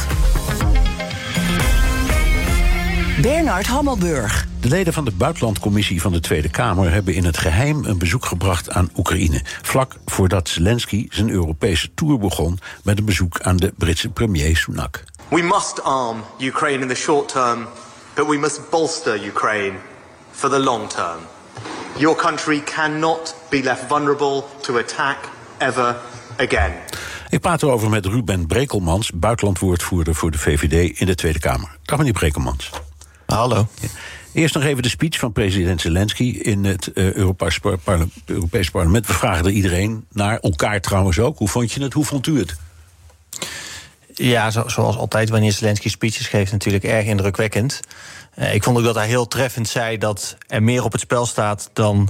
[3.22, 4.46] Bernard Hammelburg.
[4.60, 8.24] De leden van de Buitenlandcommissie van de Tweede Kamer hebben in het geheim een bezoek
[8.24, 9.40] gebracht aan Oekraïne.
[9.62, 15.04] Vlak voordat Zelensky zijn Europese tour begon met een bezoek aan de Britse premier Sunak.
[15.28, 17.66] We must arm Ukraine in the short term,
[18.14, 19.76] but we must bolster Ukraine
[20.30, 21.18] for the long term.
[21.96, 25.16] Your country cannot be left vulnerable to attack
[25.58, 25.96] ever
[26.40, 26.72] again.
[27.28, 31.76] Ik praat erover met Ruben Brekelmans, buitenlandwoordvoerder voor de VVD in de Tweede Kamer.
[31.82, 32.70] Dag meneer Brekelmans.
[33.26, 33.68] Hallo.
[34.32, 39.06] Eerst nog even de speech van president Zelensky in het uh, Europees, parle Europees Parlement.
[39.06, 41.38] We vragen er iedereen naar, elkaar trouwens ook.
[41.38, 41.92] Hoe vond je het?
[41.92, 42.56] Hoe vond u het?
[44.18, 47.80] Ja, zo, zoals altijd wanneer Zelensky speeches geeft, natuurlijk erg indrukwekkend.
[48.36, 51.26] Uh, ik vond ook dat hij heel treffend zei dat er meer op het spel
[51.26, 52.08] staat dan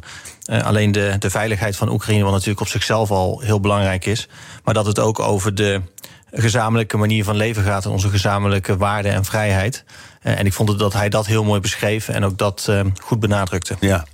[0.50, 4.28] uh, alleen de, de veiligheid van Oekraïne, wat natuurlijk op zichzelf al heel belangrijk is.
[4.64, 5.82] Maar dat het ook over de
[6.30, 9.84] gezamenlijke manier van leven gaat en onze gezamenlijke waarden en vrijheid.
[10.22, 12.70] Uh, en ik vond dat hij dat heel mooi beschreef en ook dat
[13.02, 13.76] goed benadrukte.
[13.80, 14.04] Ja.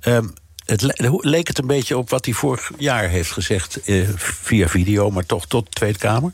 [0.00, 0.32] Um,
[0.64, 4.68] het le leek het een beetje op wat hij vorig jaar heeft gezegd uh, via
[4.68, 6.32] video, maar toch tot de Tweede Kamer?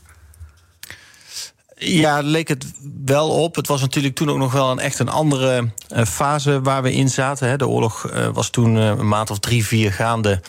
[1.83, 2.65] Ja, leek het
[3.05, 3.55] wel op.
[3.55, 6.93] Het was natuurlijk toen ook nog wel een echt een andere uh, fase waar we
[6.93, 7.49] in zaten.
[7.49, 7.57] Hè.
[7.57, 10.41] De oorlog uh, was toen uh, een maand of drie, vier gaande.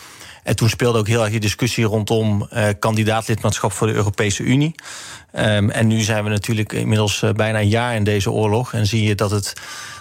[0.42, 4.74] En toen speelde ook heel erg die discussie rondom kandidaatlidmaatschap voor de Europese Unie.
[5.36, 8.72] Um, en nu zijn we natuurlijk inmiddels bijna een jaar in deze oorlog.
[8.72, 9.52] En zie je dat het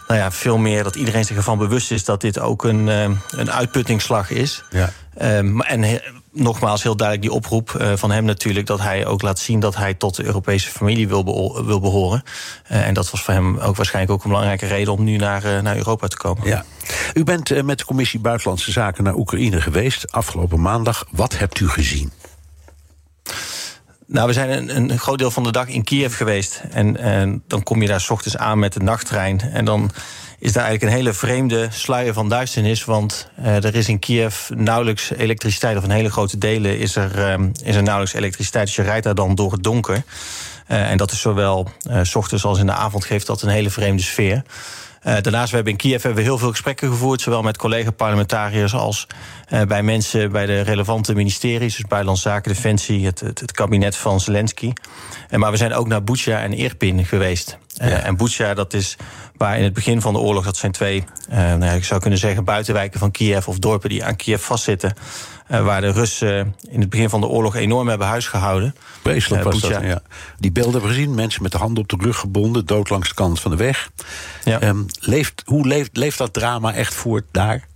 [0.08, 2.88] nou ja, veel meer dat iedereen zich ervan bewust is dat dit ook een,
[3.30, 4.64] een uitputtingsslag is.
[4.70, 4.94] Ja.
[5.38, 8.66] Um, en nogmaals heel duidelijk die oproep uh, van hem natuurlijk...
[8.66, 12.24] dat hij ook laat zien dat hij tot de Europese familie wil, be wil behoren.
[12.72, 14.94] Uh, en dat was voor hem ook waarschijnlijk ook een belangrijke reden...
[14.94, 16.48] om nu naar, uh, naar Europa te komen.
[16.48, 16.66] Ja.
[17.14, 20.12] U bent met de Commissie Buitenlandse Zaken naar Oekraïne geweest...
[20.12, 21.06] afgelopen maandag.
[21.12, 22.12] Wat hebt u gezien?
[24.08, 26.62] Nou, we zijn een, een groot deel van de dag in Kiev geweest.
[26.72, 29.42] En, en dan kom je daar s ochtends aan met de nachttrein.
[29.42, 29.92] En dan
[30.42, 32.86] is daar eigenlijk een hele vreemde sluier van duisternis.
[32.86, 37.32] Want uh, er is in Kiev nauwelijks elektriciteit, of in hele grote delen is er,
[37.32, 38.66] um, is er nauwelijks elektriciteit.
[38.66, 40.04] Dus je rijdt daar dan door het donker.
[40.68, 43.50] Uh, en dat is zowel uh, s ochtends als in de avond geeft dat een
[43.50, 44.44] hele vreemde sfeer.
[45.08, 48.74] Uh, daarnaast we hebben in Kiev hebben we heel veel gesprekken gevoerd, zowel met collega-parlementariërs
[48.74, 49.08] als
[49.50, 53.96] uh, bij mensen bij de relevante ministeries, dus Buitenlandse Zaken, Defensie, het, het, het kabinet
[53.96, 54.74] van Zelensky.
[55.30, 57.58] Uh, maar we zijn ook naar Bucha en Irpin geweest.
[57.74, 57.88] Ja.
[57.88, 58.96] En Bucha, dat is
[59.42, 62.20] waar in het begin van de oorlog, dat zijn twee, nou ja, ik zou kunnen
[62.20, 64.94] zeggen, buitenwijken van Kiev of dorpen die aan Kiev vastzitten.
[65.52, 68.76] Uh, waar de Russen in het begin van de oorlog enorm hebben huisgehouden.
[69.02, 70.02] Vreselijk uh, was dat, ja.
[70.40, 71.16] Die beelden hebben we gezien.
[71.16, 73.90] Mensen met de handen op de rug gebonden, dood langs de kant van de weg.
[74.44, 74.62] Ja.
[74.64, 77.68] Um, leeft, hoe leeft, leeft dat drama echt voort daar?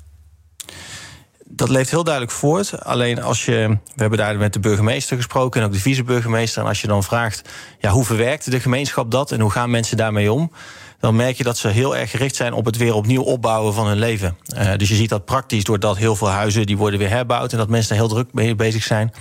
[1.43, 2.83] Dat leeft heel duidelijk voort.
[2.83, 3.77] Alleen als je.
[3.95, 6.61] We hebben daar met de burgemeester gesproken en ook de viceburgemeester.
[6.61, 7.49] En als je dan vraagt.
[7.79, 10.51] Ja, hoe verwerkt de gemeenschap dat en hoe gaan mensen daarmee om?
[10.99, 13.87] Dan merk je dat ze heel erg gericht zijn op het weer opnieuw opbouwen van
[13.87, 14.37] hun leven.
[14.57, 17.57] Uh, dus je ziet dat praktisch doordat heel veel huizen die worden weer herbouwd en
[17.57, 19.13] dat mensen daar heel druk mee bezig zijn.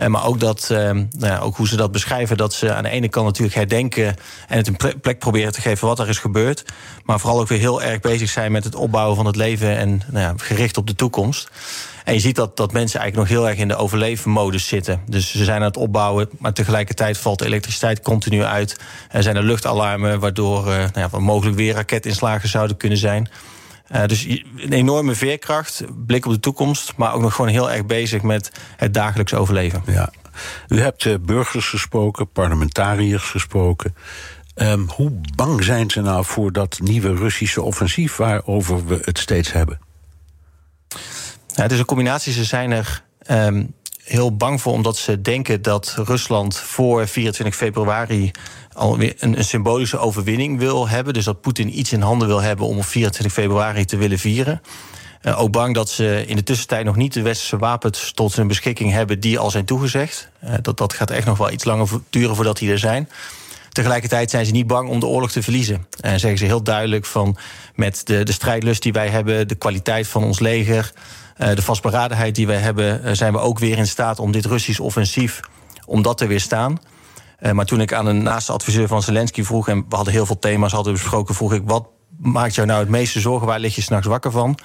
[0.00, 2.82] Uh, maar ook, dat, uh, nou ja, ook hoe ze dat beschrijven, dat ze aan
[2.82, 4.06] de ene kant natuurlijk herdenken
[4.48, 6.64] en het een plek proberen te geven wat er is gebeurd.
[7.04, 10.02] Maar vooral ook weer heel erg bezig zijn met het opbouwen van het leven en
[10.10, 11.50] nou ja, gericht op de toekomst.
[12.06, 15.00] En je ziet dat, dat mensen eigenlijk nog heel erg in de overlevenmodus zitten.
[15.06, 18.80] Dus ze zijn aan het opbouwen, maar tegelijkertijd valt de elektriciteit continu uit.
[19.10, 23.28] Er zijn er luchtalarmen, waardoor uh, nou ja, mogelijk weer raketinslagen zouden kunnen zijn.
[23.92, 24.24] Uh, dus
[24.56, 28.50] een enorme veerkracht, blik op de toekomst, maar ook nog gewoon heel erg bezig met
[28.76, 29.82] het dagelijks overleven.
[29.86, 30.12] Ja.
[30.68, 33.94] U hebt uh, burgers gesproken, parlementariërs gesproken.
[34.54, 39.52] Um, hoe bang zijn ze nou voor dat nieuwe Russische offensief waarover we het steeds
[39.52, 39.78] hebben?
[41.62, 42.32] Het is een combinatie.
[42.32, 48.30] Ze zijn er um, heel bang voor, omdat ze denken dat Rusland voor 24 februari
[48.72, 51.14] alweer een, een symbolische overwinning wil hebben.
[51.14, 54.62] Dus dat Poetin iets in handen wil hebben om op 24 februari te willen vieren.
[55.22, 58.46] Uh, ook bang dat ze in de tussentijd nog niet de westerse wapens tot hun
[58.46, 60.28] beschikking hebben die al zijn toegezegd.
[60.44, 63.08] Uh, dat, dat gaat echt nog wel iets langer duren voordat die er zijn.
[63.68, 65.86] Tegelijkertijd zijn ze niet bang om de oorlog te verliezen.
[66.00, 67.36] En zeggen ze heel duidelijk van
[67.74, 70.92] met de, de strijdlust die wij hebben, de kwaliteit van ons leger.
[71.36, 75.40] De vastberadenheid die we hebben, zijn we ook weer in staat om dit Russisch offensief
[75.86, 76.78] om dat te weerstaan.
[77.52, 80.38] maar toen ik aan een naaste adviseur van Zelensky vroeg, en we hadden heel veel
[80.38, 83.46] thema's hadden besproken, vroeg ik wat maakt jou nou het meeste zorgen?
[83.46, 84.58] Waar lig je s'nachts wakker van?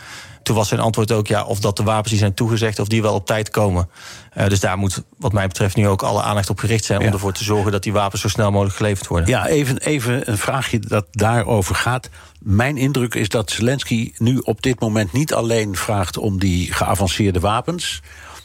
[0.43, 3.01] Toen was zijn antwoord ook ja, of dat de wapens die zijn toegezegd, of die
[3.01, 3.89] wel op tijd komen.
[4.37, 6.99] Uh, dus daar moet, wat mij betreft, nu ook alle aandacht op gericht zijn.
[7.01, 9.29] om ervoor te zorgen dat die wapens zo snel mogelijk geleverd worden.
[9.29, 12.09] Ja, even, even een vraagje dat daarover gaat.
[12.39, 17.39] Mijn indruk is dat Zelensky nu op dit moment niet alleen vraagt om die geavanceerde
[17.39, 18.01] wapens.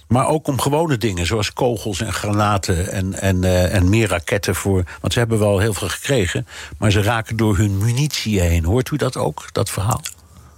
[0.09, 4.55] Maar ook om gewone dingen, zoals kogels en granaten en, en, uh, en meer raketten
[4.55, 4.85] voor.
[5.01, 6.47] Want ze hebben wel heel veel gekregen,
[6.79, 8.65] maar ze raken door hun munitie heen.
[8.65, 10.01] Hoort u dat ook, dat verhaal?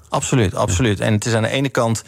[0.08, 1.00] Absoluut, absoluut.
[1.00, 2.02] En het is aan de ene kant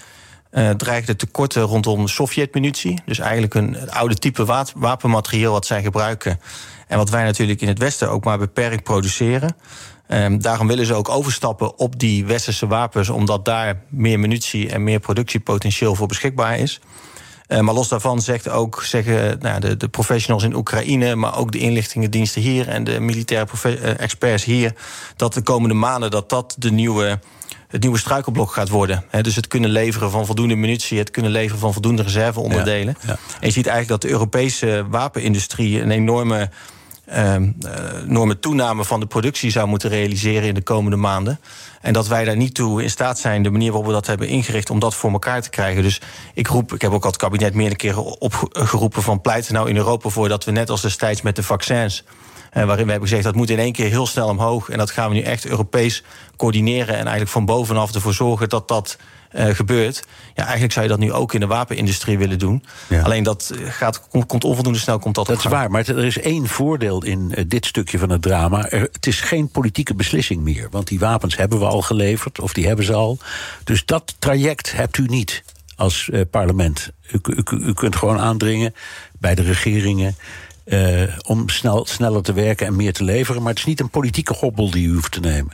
[0.52, 2.98] uh, dreigt de tekorten rondom Sovjet-munitie.
[3.06, 6.40] Dus eigenlijk een oude type wapenmateriaal wat zij gebruiken.
[6.88, 9.56] En wat wij natuurlijk in het Westen ook maar beperkt produceren.
[10.08, 14.84] Um, daarom willen ze ook overstappen op die westerse wapens, omdat daar meer munitie en
[14.84, 16.80] meer productiepotentieel voor beschikbaar is.
[17.48, 21.52] Uh, maar los daarvan zegt ook, zeggen nou, de, de, professionals in Oekraïne, maar ook
[21.52, 24.74] de inlichtingendiensten hier en de militaire experts hier,
[25.16, 27.18] dat de komende maanden dat dat de nieuwe
[27.70, 29.04] het nieuwe struikelblok gaat worden.
[29.20, 32.96] dus het kunnen leveren van voldoende munitie, het kunnen leveren van voldoende reserveonderdelen.
[33.06, 36.50] En je ziet eigenlijk dat de Europese wapenindustrie een enorme,
[37.09, 37.35] uh,
[38.09, 41.40] enorme toename van de productie zou moeten realiseren in de komende maanden.
[41.80, 44.28] En dat wij daar niet toe in staat zijn, de manier waarop we dat hebben
[44.28, 45.83] ingericht, om dat voor elkaar te krijgen.
[45.83, 46.00] Dus
[46.35, 49.76] ik roep, ik heb ook al het kabinet meerdere keren opgeroepen van pleiten nou in
[49.76, 52.04] Europa voor dat we net als destijds met de vaccins
[52.56, 54.68] uh, waarin we hebben gezegd dat moet in één keer heel snel omhoog.
[54.68, 56.02] En dat gaan we nu echt Europees
[56.36, 56.94] coördineren.
[56.94, 58.96] En eigenlijk van bovenaf ervoor zorgen dat dat
[59.32, 60.04] uh, gebeurt.
[60.34, 62.64] Ja, eigenlijk zou je dat nu ook in de wapenindustrie willen doen.
[63.02, 64.98] Alleen dat eh, gaat, komt, onvoldoende snel.
[64.98, 68.10] Komt dat dat is waar, maar er is één voordeel in uh, dit stukje van
[68.10, 68.68] het drama.
[68.68, 70.68] Er, het is geen politieke beslissing meer.
[70.70, 73.18] Want die wapens hebben we al geleverd, of die hebben ze al.
[73.64, 75.44] Dus dat traject hebt u niet
[75.76, 76.90] als uh, parlement.
[77.12, 78.74] U, u, u kunt gewoon aandringen
[79.18, 80.16] bij de regeringen.
[80.72, 83.42] Uh, om snel, sneller te werken en meer te leveren.
[83.42, 85.52] Maar het is niet een politieke hobbel die u hoeft te nemen.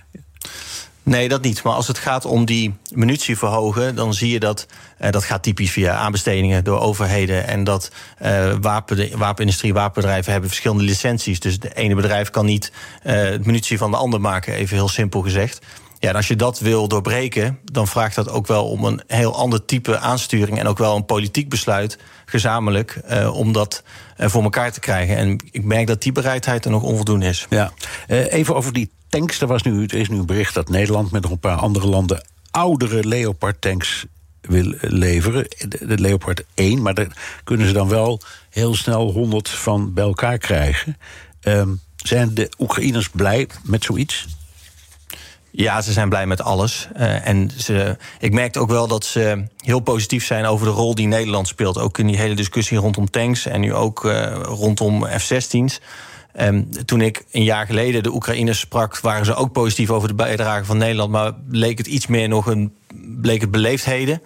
[1.06, 1.62] Nee, dat niet.
[1.62, 4.66] Maar als het gaat om die munitie verhogen, dan zie je dat
[5.00, 7.46] uh, dat gaat typisch via aanbestedingen door overheden.
[7.46, 7.90] En dat
[8.22, 11.40] uh, wapen, wapenindustrie, wapenbedrijven hebben verschillende licenties.
[11.40, 12.72] Dus de ene bedrijf kan niet
[13.04, 15.58] uh, het munitie van de ander maken, even heel simpel gezegd.
[15.98, 19.36] Ja, en als je dat wil doorbreken, dan vraagt dat ook wel om een heel
[19.36, 23.82] ander type aansturing en ook wel een politiek besluit gezamenlijk uh, om dat
[24.18, 25.16] uh, voor elkaar te krijgen.
[25.16, 27.46] En ik merk dat die bereidheid er nog onvoldoende is.
[27.50, 27.72] Ja,
[28.08, 29.40] uh, even over die tanks.
[29.40, 31.86] Er, was nu, er is nu een bericht dat Nederland met nog een paar andere
[31.86, 32.24] landen
[32.56, 34.06] oudere Leopard tanks
[34.40, 35.46] wil leveren.
[35.68, 40.38] De, Leopard 1, maar daar kunnen ze dan wel heel snel 100 van bij elkaar
[40.38, 40.96] krijgen.
[41.42, 44.26] Um, zijn de Oekraïners blij met zoiets?
[45.56, 46.88] Ja, ze zijn blij met alles.
[46.96, 50.94] Uh, en ze, ik merkte ook wel dat ze heel positief zijn over de rol
[50.94, 51.78] die Nederland speelt.
[51.78, 55.80] Ook in die hele discussie rondom tanks en nu ook uh, rondom F-16's.
[56.40, 60.14] Um, toen ik een jaar geleden de Oekraïners sprak, waren ze ook positief over de
[60.14, 61.10] bijdrage van Nederland.
[61.10, 62.74] Maar leek het iets meer nog een.
[63.20, 64.22] bleek het beleefdheden.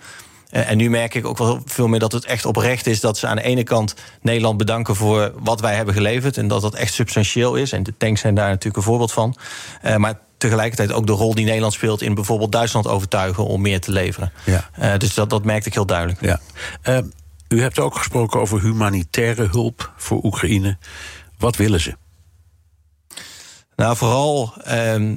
[0.50, 3.18] Uh, en nu merk ik ook wel veel meer dat het echt oprecht is dat
[3.18, 6.36] ze aan de ene kant Nederland bedanken voor wat wij hebben geleverd.
[6.36, 7.72] En dat dat echt substantieel is.
[7.72, 9.36] En de tanks zijn daar natuurlijk een voorbeeld van.
[9.84, 13.80] Uh, maar tegelijkertijd ook de rol die Nederland speelt in bijvoorbeeld Duitsland overtuigen om meer
[13.80, 14.32] te leveren.
[14.44, 14.70] Ja.
[14.80, 16.20] Uh, dus dat, dat merkte ik heel duidelijk.
[16.20, 16.40] Ja.
[16.84, 16.98] Uh,
[17.48, 20.78] u hebt ook gesproken over humanitaire hulp voor Oekraïne.
[21.38, 21.96] Wat willen ze?
[23.76, 25.16] Nou, vooral uh,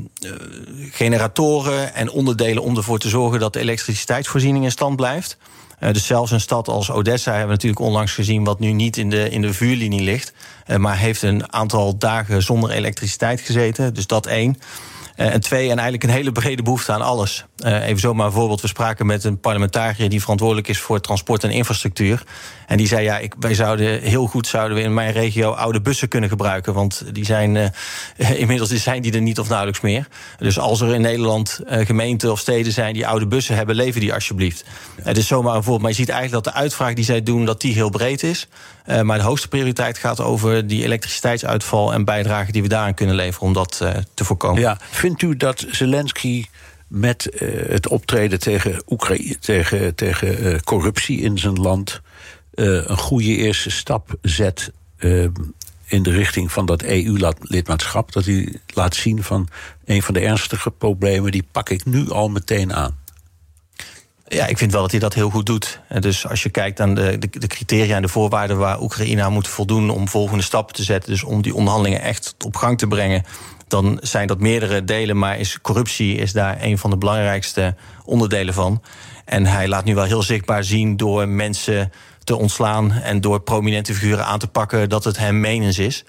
[0.92, 5.38] generatoren en onderdelen om ervoor te zorgen dat de elektriciteitsvoorziening in stand blijft.
[5.80, 8.98] Uh, dus zelfs een stad als Odessa hebben we natuurlijk onlangs gezien, wat nu niet
[8.98, 10.34] in de, in de vuurlinie ligt,
[10.68, 13.94] uh, maar heeft een aantal dagen zonder elektriciteit gezeten.
[13.94, 14.58] Dus dat één.
[15.18, 17.46] Uh, en twee, en eigenlijk een hele brede behoefte aan alles.
[17.66, 18.62] Uh, even zomaar een voorbeeld.
[18.62, 22.24] We spraken met een parlementariër die verantwoordelijk is voor transport en infrastructuur.
[22.68, 25.82] En die zei: Ja, ik, wij zouden heel goed zouden we in mijn regio oude
[25.82, 26.74] bussen kunnen gebruiken.
[26.74, 27.70] Want die zijn uh,
[28.42, 30.08] inmiddels zijn die er niet of nauwelijks meer.
[30.38, 34.14] Dus als er in Nederland gemeenten of steden zijn die oude bussen hebben, lever die
[34.14, 34.66] alsjeblieft.
[35.02, 35.82] Het is zomaar een voorbeeld.
[35.82, 38.48] Maar je ziet eigenlijk dat de uitvraag die zij doen, dat die heel breed is.
[38.88, 43.16] Uh, maar de hoogste prioriteit gaat over die elektriciteitsuitval en bijdragen die we daaraan kunnen
[43.16, 44.62] leveren om dat uh, te voorkomen.
[44.62, 46.46] Ja, vindt u dat Zelensky
[46.88, 52.02] met uh, het optreden tegen, Oekraïne, tegen, tegen corruptie in zijn land
[52.54, 54.72] een goede eerste stap zet
[55.86, 58.12] in de richting van dat EU-lidmaatschap?
[58.12, 59.48] Dat hij laat zien van
[59.86, 62.98] een van de ernstige problemen, die pak ik nu al meteen aan.
[64.34, 65.80] Ja, ik vind wel dat hij dat heel goed doet.
[66.00, 69.34] Dus als je kijkt aan de, de, de, criteria en de voorwaarden waar Oekraïne aan
[69.34, 72.88] moet voldoen om volgende stappen te zetten, dus om die onderhandelingen echt op gang te
[72.88, 73.24] brengen,
[73.68, 78.54] dan zijn dat meerdere delen, maar is corruptie is daar een van de belangrijkste onderdelen
[78.54, 78.82] van.
[79.26, 81.92] En hij laat nu wel heel zichtbaar zien door mensen
[82.24, 86.06] te ontslaan en door prominente figuren aan te pakken dat het hem menens is.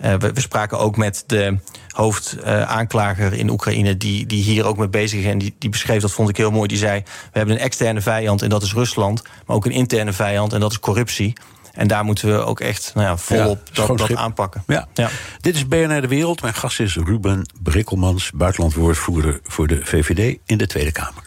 [0.00, 1.58] We, we, spraken ook met de
[1.92, 5.26] hoofdaanklager uh, in Oekraïne, die, die hier ook mee bezig is.
[5.26, 8.00] En die, die beschreef, dat vond ik heel mooi, die zei: We hebben een externe
[8.00, 11.32] vijand en dat is Rusland, maar ook een interne vijand en dat is corruptie.
[11.72, 14.62] En daar moeten we ook echt nou ja, volop ja, dat, dat, aanpakken.
[14.66, 14.88] Ja.
[14.94, 15.08] ja.
[15.40, 16.42] Dit is BNR De Wereld.
[16.42, 21.22] Mijn gast is Ruben Brikkelmans, buitenlandwoordvoerder voor de VVD in de Tweede Kamer.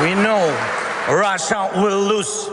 [0.00, 0.50] We know
[1.20, 2.50] Russia will lose.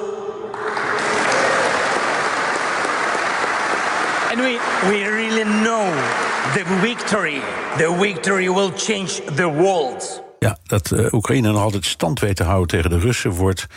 [4.31, 7.41] And we, we really know the victory.
[7.77, 10.23] The victory will change the world.
[10.39, 13.67] Ja, dat uh, Oekraïne nog altijd stand weet te houden tegen de Russen wordt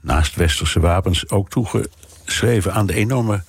[0.00, 3.42] naast westerse wapens ook toegeschreven aan de enorme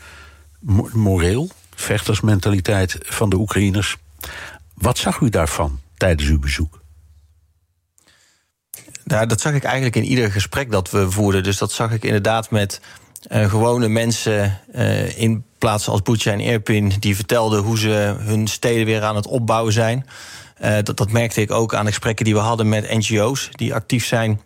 [0.93, 3.97] moreel, vechtersmentaliteit van de Oekraïners.
[4.73, 6.81] Wat zag u daarvan tijdens uw bezoek?
[9.03, 11.43] Nou, dat zag ik eigenlijk in ieder gesprek dat we voerden.
[11.43, 12.81] Dus dat zag ik inderdaad met
[13.31, 16.93] uh, gewone mensen uh, in plaatsen als Bucha en Irpin...
[16.99, 20.05] die vertelden hoe ze hun steden weer aan het opbouwen zijn.
[20.61, 23.49] Uh, dat, dat merkte ik ook aan de gesprekken die we hadden met NGO's...
[23.51, 24.41] die actief zijn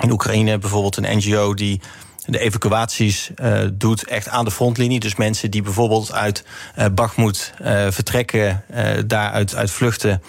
[0.00, 0.58] in Oekraïne.
[0.58, 1.80] Bijvoorbeeld een NGO die
[2.26, 3.30] de evacuaties
[3.72, 5.00] doet echt aan de frontlinie.
[5.00, 6.44] Dus mensen die bijvoorbeeld uit
[6.78, 7.52] uh, Bakhmut
[7.90, 8.64] vertrekken,
[9.06, 10.22] daaruit uit vluchten...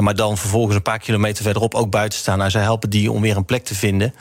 [0.00, 2.38] maar dan vervolgens een paar kilometer verderop ook buiten staan.
[2.38, 4.14] Nou, zij helpen die om weer een plek te vinden...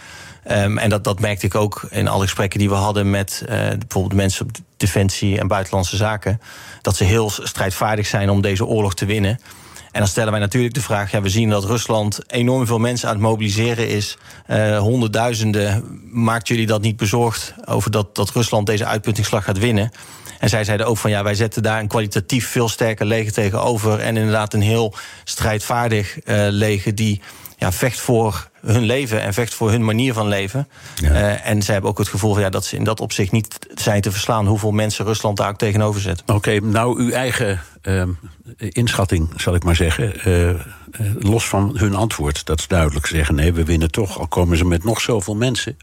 [0.52, 3.50] Um, en dat, dat merkte ik ook in alle gesprekken die we hadden met uh,
[3.50, 6.42] bijvoorbeeld mensen op Defensie en Buitenlandse Zaken.
[6.82, 9.40] Dat ze heel strijdvaardig zijn om deze oorlog te winnen.
[9.92, 13.08] En dan stellen wij natuurlijk de vraag: ja, we zien dat Rusland enorm veel mensen
[13.08, 14.18] aan het mobiliseren is.
[14.48, 16.00] Uh, honderdduizenden.
[16.12, 19.92] Maakt jullie dat niet bezorgd over dat, dat Rusland deze uitputtingsslag gaat winnen?
[20.40, 24.00] En zij zeiden ook van ja, wij zetten daar een kwalitatief veel sterker leger tegenover.
[24.00, 27.22] En inderdaad een heel strijdvaardig uh, leger die
[27.64, 30.68] ja, vecht voor hun leven en vecht voor hun manier van leven.
[30.96, 31.12] Ja.
[31.12, 33.60] Uh, en zij hebben ook het gevoel van, ja, dat ze in dat opzicht niet
[33.76, 36.22] zijn te verslaan hoeveel mensen Rusland daar ook tegenover zet.
[36.22, 38.04] Oké, okay, nou uw eigen uh,
[38.58, 40.30] inschatting, zal ik maar zeggen.
[40.30, 40.60] Uh,
[41.20, 44.66] los van hun antwoord, dat is duidelijk zeggen: nee, we winnen toch, al komen ze
[44.66, 45.78] met nog zoveel mensen.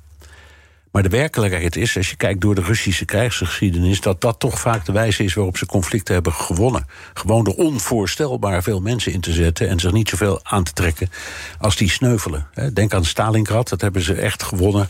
[0.90, 4.84] Maar de werkelijkheid is, als je kijkt door de Russische krijgsgeschiedenis, dat dat toch vaak
[4.84, 6.86] de wijze is waarop ze conflicten hebben gewonnen.
[7.14, 11.10] Gewoon door onvoorstelbaar veel mensen in te zetten en zich niet zoveel aan te trekken
[11.58, 12.46] als die sneuvelen.
[12.72, 14.88] Denk aan Stalingrad, dat hebben ze echt gewonnen.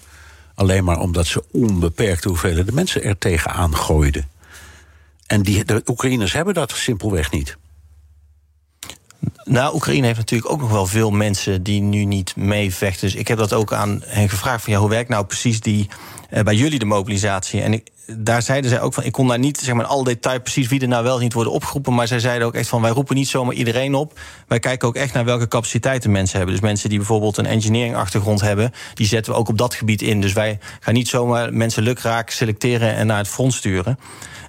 [0.55, 4.29] Alleen maar omdat ze onbeperkte hoeveelheden mensen er tegenaan gooiden.
[5.27, 7.57] En die, de Oekraïners hebben dat simpelweg niet.
[9.45, 13.09] Nou, Oekraïne heeft natuurlijk ook nog wel veel mensen die nu niet meevechten.
[13.09, 15.89] Dus ik heb dat ook aan hen gevraagd: van ja, hoe werkt nou precies die,
[16.31, 17.63] bij jullie de mobilisatie?
[17.63, 20.41] En ik, daar zeiden zij ook van: ik kon daar niet zeg maar al detail
[20.41, 21.95] precies wie er nou wel niet worden opgeroepen.
[21.95, 24.21] Maar zij zeiden ook echt van: wij roepen niet zomaar iedereen op.
[24.49, 26.55] Wij kijken ook echt naar welke capaciteiten mensen hebben.
[26.55, 30.03] Dus mensen die bijvoorbeeld een engineering achtergrond hebben, die zetten we ook op dat gebied
[30.03, 30.21] in.
[30.21, 33.99] Dus wij gaan niet zomaar mensen lukraak selecteren en naar het front sturen.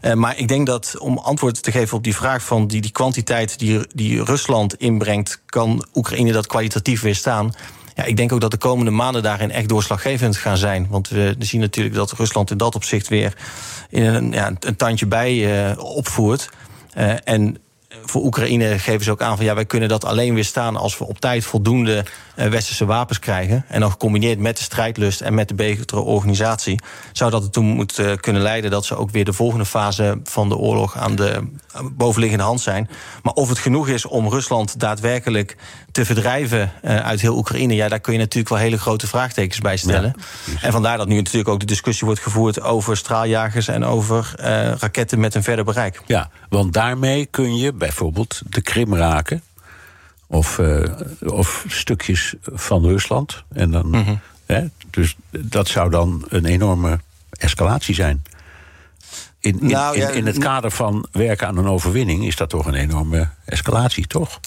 [0.02, 2.92] Uh, maar ik denk dat om antwoord te geven op die vraag van die, die
[2.92, 7.54] kwantiteit die, die Rusland inbrengt, kan Oekraïne dat kwalitatief weerstaan?
[7.96, 10.88] Ja, ik denk ook dat de komende maanden daarin echt doorslaggevend gaan zijn.
[10.90, 13.34] Want we zien natuurlijk dat Rusland in dat opzicht weer
[13.90, 15.34] in een, ja, een tandje bij
[15.70, 16.50] uh, opvoert.
[16.98, 17.58] Uh, en
[18.06, 21.08] voor Oekraïne geven ze ook aan van ja, wij kunnen dat alleen weerstaan als we
[21.08, 23.66] op tijd voldoende uh, westerse wapens krijgen.
[23.68, 26.80] En dan gecombineerd met de strijdlust en met de betere organisatie,
[27.12, 30.50] zou dat ertoe moeten uh, kunnen leiden dat ze ook weer de volgende fase van
[30.50, 31.48] de oorlog aan de
[31.92, 32.90] bovenliggende hand zijn.
[33.24, 35.58] Maar of het genoeg is om Rusland daadwerkelijk
[35.92, 39.78] te verdrijven uit heel Oekraïne, ja, daar kun je natuurlijk wel hele grote vraagtekens bij
[39.78, 40.14] stellen.
[40.46, 44.34] Ja, en vandaar dat nu natuurlijk ook de discussie wordt gevoerd over straaljagers en over
[44.80, 46.02] raketten met een verder bereik.
[46.06, 49.44] Ja, want daarmee kun je bijvoorbeeld de Krim raken.
[50.28, 50.90] Of, uh,
[51.26, 53.44] of stukjes van Rusland.
[53.54, 54.20] En dan, mm -hmm.
[54.46, 57.00] hè, dus dat zou dan een enorme
[57.30, 58.24] escalatie zijn.
[59.40, 62.50] In, in, nou, ja, in, in het kader van werken aan een overwinning is dat
[62.50, 64.40] toch een enorme escalatie, toch?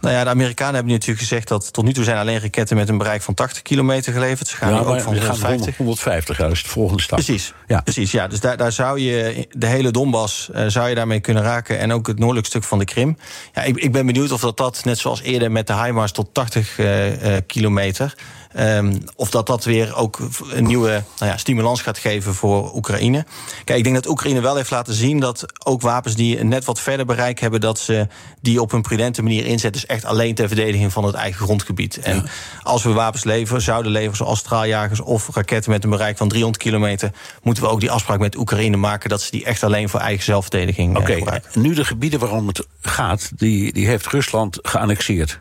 [0.00, 2.88] Nou ja, de Amerikanen hebben natuurlijk gezegd dat tot nu toe zijn alleen raketten met
[2.88, 4.48] een bereik van 80 kilometer geleverd.
[4.48, 5.76] Ze gaan ja, ook van 150.
[5.76, 7.18] 150, ja, dat is de volgende stap.
[7.18, 7.80] Precies, ja.
[7.80, 8.26] precies ja.
[8.28, 11.78] Dus daar, daar zou je de hele Donbass uh, zou je daarmee kunnen raken.
[11.78, 13.18] En ook het noordelijk stuk van de Krim.
[13.54, 16.28] Ja, ik, ik ben benieuwd of dat, dat, net zoals eerder met de HIMARS tot
[16.32, 18.14] 80 uh, uh, kilometer.
[18.56, 20.18] Um, of dat dat weer ook
[20.52, 23.24] een nieuwe nou ja, stimulans gaat geven voor Oekraïne.
[23.64, 26.64] Kijk, ik denk dat Oekraïne wel heeft laten zien dat ook wapens die een net
[26.64, 28.06] wat verder bereik hebben, dat ze
[28.40, 29.87] die op een prudente manier inzetten.
[29.88, 31.98] Echt alleen ter verdediging van het eigen grondgebied.
[31.98, 32.28] En
[32.62, 36.62] als we wapens leveren, zouden leveren zoals straaljagers of raketten met een bereik van 300
[36.62, 37.10] kilometer,
[37.42, 40.24] moeten we ook die afspraak met Oekraïne maken dat ze die echt alleen voor eigen
[40.24, 41.60] zelfverdediging Oké, gebruiken.
[41.60, 45.40] nu de gebieden waarom het gaat, die, die heeft Rusland geannexeerd.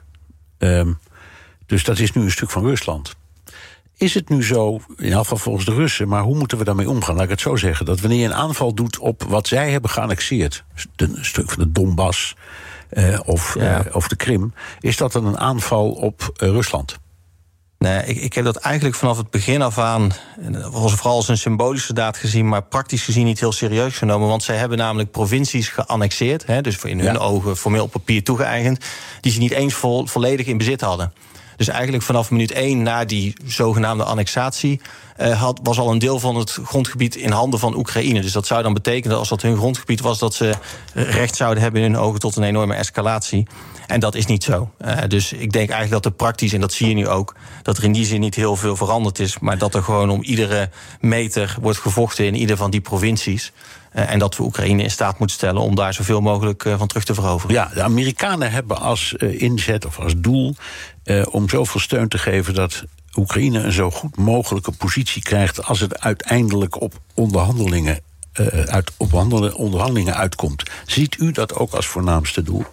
[0.57, 0.93] Ehm,
[1.65, 3.15] dus dat is nu een stuk van Rusland.
[3.97, 6.89] Is het nu zo, in elk geval volgens de Russen, maar hoe moeten we daarmee
[6.89, 7.15] omgaan?
[7.15, 7.85] Laat ik het zo zeggen.
[7.85, 10.63] Dat wanneer je een aanval doet op wat zij hebben geannexeerd,
[10.95, 12.35] een stuk van de Donbass
[12.89, 16.97] eh, of, eh, of de Krim, is dat dan een aanval op eh, Rusland?
[17.77, 20.11] Nee, ik, ik heb dat eigenlijk vanaf het begin af aan,
[20.61, 24.27] vooral als een symbolische daad gezien, maar praktisch gezien niet heel serieus genomen.
[24.27, 28.85] Want zij hebben namelijk provincies geannexeerd, hè, dus in hun ogen formeel op papier toegeëigend,
[29.21, 31.13] die ze niet eens vol, volledig in bezit hadden.
[31.55, 34.81] Dus eigenlijk vanaf minuut één na die zogenaamde annexatie
[35.17, 38.21] had, was al een deel van het grondgebied in handen van Oekraïne.
[38.21, 40.53] Dus dat zou dan betekenen als dat hun grondgebied was, dat ze
[40.93, 43.47] recht zouden hebben in hun ogen tot een enorme escalatie.
[43.87, 44.71] En dat is niet zo.
[44.81, 47.77] Uh, dus ik denk eigenlijk dat er praktisch, en dat zie je nu ook, dat
[47.77, 49.39] er in die zin niet heel veel veranderd is.
[49.39, 53.51] Maar dat er gewoon om iedere meter wordt gevochten in ieder van die provincies.
[53.91, 57.13] En dat we Oekraïne in staat moeten stellen om daar zoveel mogelijk van terug te
[57.13, 57.55] veroveren.
[57.55, 60.55] Ja, de Amerikanen hebben als inzet of als doel
[61.29, 62.83] om zoveel steun te geven dat
[63.17, 67.99] Oekraïne een zo goed mogelijke positie krijgt als het uiteindelijk op onderhandelingen,
[68.65, 70.63] uit, op onderhandelingen uitkomt.
[70.85, 72.65] Ziet u dat ook als voornaamste doel?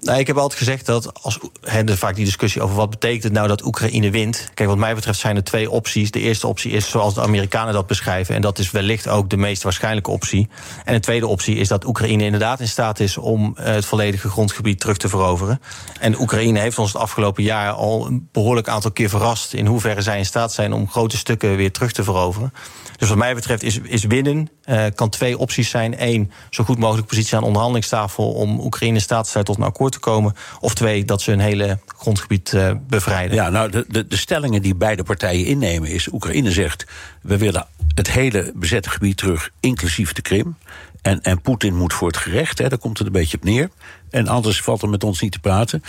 [0.00, 3.32] Nou, ik heb altijd gezegd dat als he, vaak die discussie over wat betekent het
[3.32, 4.50] nou dat Oekraïne wint.
[4.54, 6.10] Kijk, wat mij betreft zijn er twee opties.
[6.10, 8.34] De eerste optie is zoals de Amerikanen dat beschrijven.
[8.34, 10.48] En dat is wellicht ook de meest waarschijnlijke optie.
[10.84, 14.80] En de tweede optie is dat Oekraïne inderdaad in staat is om het volledige grondgebied
[14.80, 15.60] terug te veroveren.
[16.00, 20.02] En Oekraïne heeft ons het afgelopen jaar al een behoorlijk aantal keer verrast in hoeverre
[20.02, 22.52] zij in staat zijn om grote stukken weer terug te veroveren.
[22.96, 25.94] Dus wat mij betreft is, is winnen uh, kan twee opties zijn.
[25.98, 29.56] Eén, zo goed mogelijk positie aan de onderhandelingstafel om Oekraïne in staat te stellen tot
[29.56, 30.34] een akkoord te komen.
[30.60, 33.36] Of twee, dat ze hun hele grondgebied uh, bevrijden.
[33.36, 36.86] Ja, nou, de, de, de stellingen die beide partijen innemen is: Oekraïne zegt
[37.22, 40.56] we willen het hele bezette gebied terug, inclusief de Krim.
[41.02, 43.70] En, en Poetin moet voor het gerecht, hè, daar komt het een beetje op neer.
[44.10, 45.82] En anders valt er met ons niet te praten.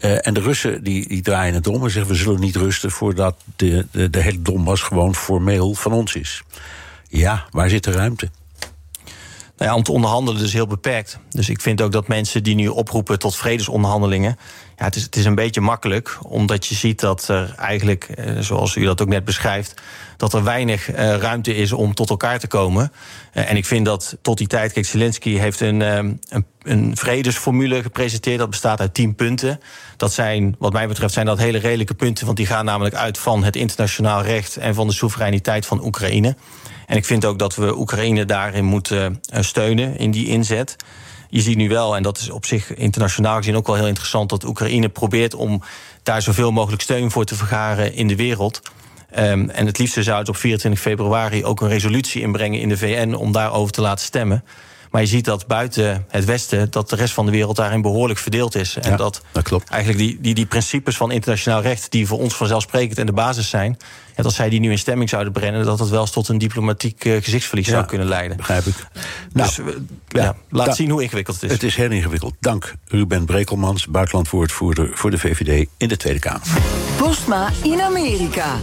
[0.00, 2.90] Uh, en de Russen die, die draaien het om en zeggen: we zullen niet rusten
[2.90, 6.42] voordat de, de, de hele Donbass gewoon formeel van ons is.
[7.08, 8.30] Ja, waar zit de ruimte?
[9.58, 11.18] Nou ja, om te onderhandelen is heel beperkt.
[11.28, 14.36] Dus ik vind ook dat mensen die nu oproepen tot vredesonderhandelingen.
[14.78, 18.38] Ja, het is, het is een beetje makkelijk, omdat je ziet dat er eigenlijk, eh,
[18.38, 19.74] zoals u dat ook net beschrijft,
[20.16, 22.92] dat er weinig uh, ruimte is om tot elkaar te komen.
[23.34, 26.96] Uh, en ik vind dat tot die tijd, kijk, Zelensky heeft een, um, een, een
[26.96, 28.38] vredesformule gepresenteerd.
[28.38, 29.60] Dat bestaat uit tien punten.
[29.96, 33.18] Dat zijn, wat mij betreft, zijn dat hele redelijke punten, want die gaan namelijk uit
[33.18, 36.36] van het internationaal recht en van de soevereiniteit van Oekraïne.
[36.86, 40.76] En ik vind ook dat we Oekraïne daarin moeten steunen in die inzet.
[41.28, 44.28] Je ziet nu wel, en dat is op zich internationaal gezien ook wel heel interessant,
[44.28, 45.62] dat Oekraïne probeert om
[46.02, 48.60] daar zoveel mogelijk steun voor te vergaren in de wereld.
[49.18, 52.76] Um, en het liefste zou het op 24 februari ook een resolutie inbrengen in de
[52.76, 54.44] VN om daarover te laten stemmen.
[54.90, 58.18] Maar je ziet dat buiten het Westen, dat de rest van de wereld daarin behoorlijk
[58.18, 58.76] verdeeld is.
[58.76, 59.68] En ja, dat, dat klopt.
[59.68, 63.48] eigenlijk die, die, die principes van internationaal recht, die voor ons vanzelfsprekend en de basis
[63.48, 63.76] zijn,
[64.16, 66.38] ja, dat zij die nu in stemming zouden brengen, dat dat wel eens tot een
[66.38, 68.36] diplomatiek uh, gezichtsverlies ja, zou kunnen leiden.
[68.36, 68.74] Begrijp ik.
[69.32, 69.70] Dus nou,
[70.08, 71.52] ja, ja, laat zien hoe ingewikkeld het is.
[71.52, 72.34] Het is heel ingewikkeld.
[72.40, 76.42] Dank Ruben Brekelmans, buitenlandwoordvoerder voor de VVD in de Tweede Kamer.
[76.96, 78.56] Postma in Amerika.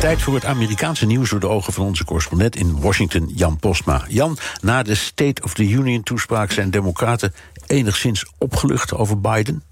[0.00, 4.04] Tijd voor het Amerikaanse nieuws door de ogen van onze correspondent in Washington, Jan Postma.
[4.08, 7.34] Jan, na de State of the Union toespraak zijn Democraten
[7.66, 9.62] enigszins opgelucht over Biden?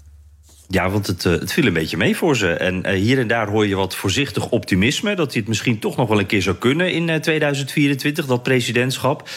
[0.71, 2.53] Ja, want het, uh, het viel een beetje mee voor ze.
[2.53, 5.15] En uh, hier en daar hoor je wat voorzichtig optimisme.
[5.15, 8.43] Dat hij het misschien toch nog wel een keer zou kunnen in uh, 2024, dat
[8.43, 9.29] presidentschap.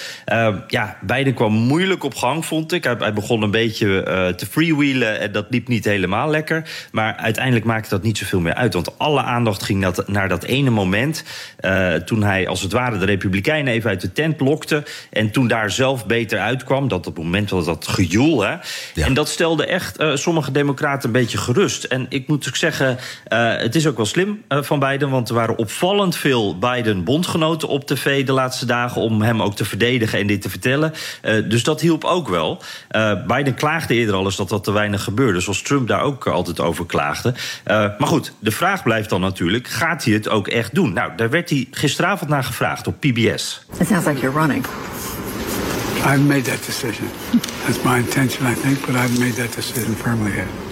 [0.69, 2.85] ja, Biden kwam moeilijk op gang, vond ik.
[2.85, 6.71] Hij, hij begon een beetje te freewheelen en dat liep niet helemaal lekker.
[6.91, 8.75] Maar uiteindelijk maakte dat niet zoveel meer uit.
[8.75, 11.25] Want alle aandacht ging dat, naar dat ene moment.
[12.05, 14.83] toen hij als het ware de Republikeinen even uit de tent lokte.
[15.11, 16.89] En toen daar zelf beter uitkwam.
[16.89, 18.43] Dat op het moment was dat gejoel.
[18.43, 18.55] Hè?
[18.95, 19.07] Ja.
[19.07, 21.85] En dat stelde echt sommige democraten een beetje beetje gerust.
[21.85, 22.99] En ik moet ook zeggen,
[23.33, 25.11] uh, het is ook wel slim uh, van Biden.
[25.11, 29.03] Want er waren opvallend veel Biden-bondgenoten op tv de laatste dagen.
[29.03, 30.93] om hem ook te verdedigen en dit te vertellen.
[31.25, 32.63] Uh, dus dat hielp ook wel.
[33.27, 35.41] Biden klaagde eerder al eens dat dat te weinig gebeurde.
[35.41, 37.35] Zoals Trump daar ook altijd over klaagde.
[37.65, 40.93] maar goed, de vraag blijft dan natuurlijk: gaat hij het ook echt doen?
[40.93, 43.67] Nou, daar werd hij gisteravond naar gevraagd op PBS.
[43.79, 44.67] It sounds like you're running.
[46.05, 47.09] I've made that decision.
[47.65, 50.72] That's my intention, I think, but I've made that decision firmly yet.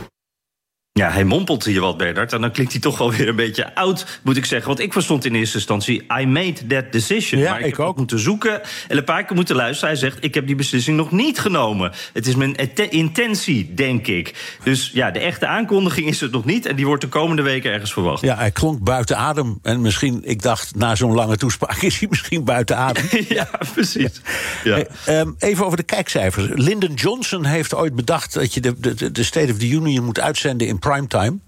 [1.01, 2.33] Ja, hij mompelt hier wat, Bernard.
[2.33, 4.69] En dan klinkt hij toch wel weer een beetje oud, moet ik zeggen.
[4.69, 7.41] Want ik verstond in eerste instantie, I made that decision.
[7.41, 7.97] Ja, maar ik, ik heb ook.
[7.97, 9.89] moeten zoeken en een paar keer moeten luisteren.
[9.89, 11.93] Hij zegt, ik heb die beslissing nog niet genomen.
[12.13, 12.57] Het is mijn
[12.91, 14.57] intentie, denk ik.
[14.65, 16.67] Dus ja, de echte aankondiging is het nog niet.
[16.67, 18.23] En die wordt de komende weken ergens verwacht.
[18.23, 19.59] Ja, hij klonk buiten adem.
[19.63, 23.05] En misschien, ik dacht, na zo'n lange toespraak is hij misschien buiten adem.
[23.29, 24.21] ja, precies.
[24.65, 24.75] Ja.
[24.75, 26.47] Hey, ehm, even over de kijkcijfers.
[26.55, 30.21] Lyndon Johnson heeft ooit bedacht dat je de, de, de State of the Union moet
[30.21, 31.39] uitzenden in primetime.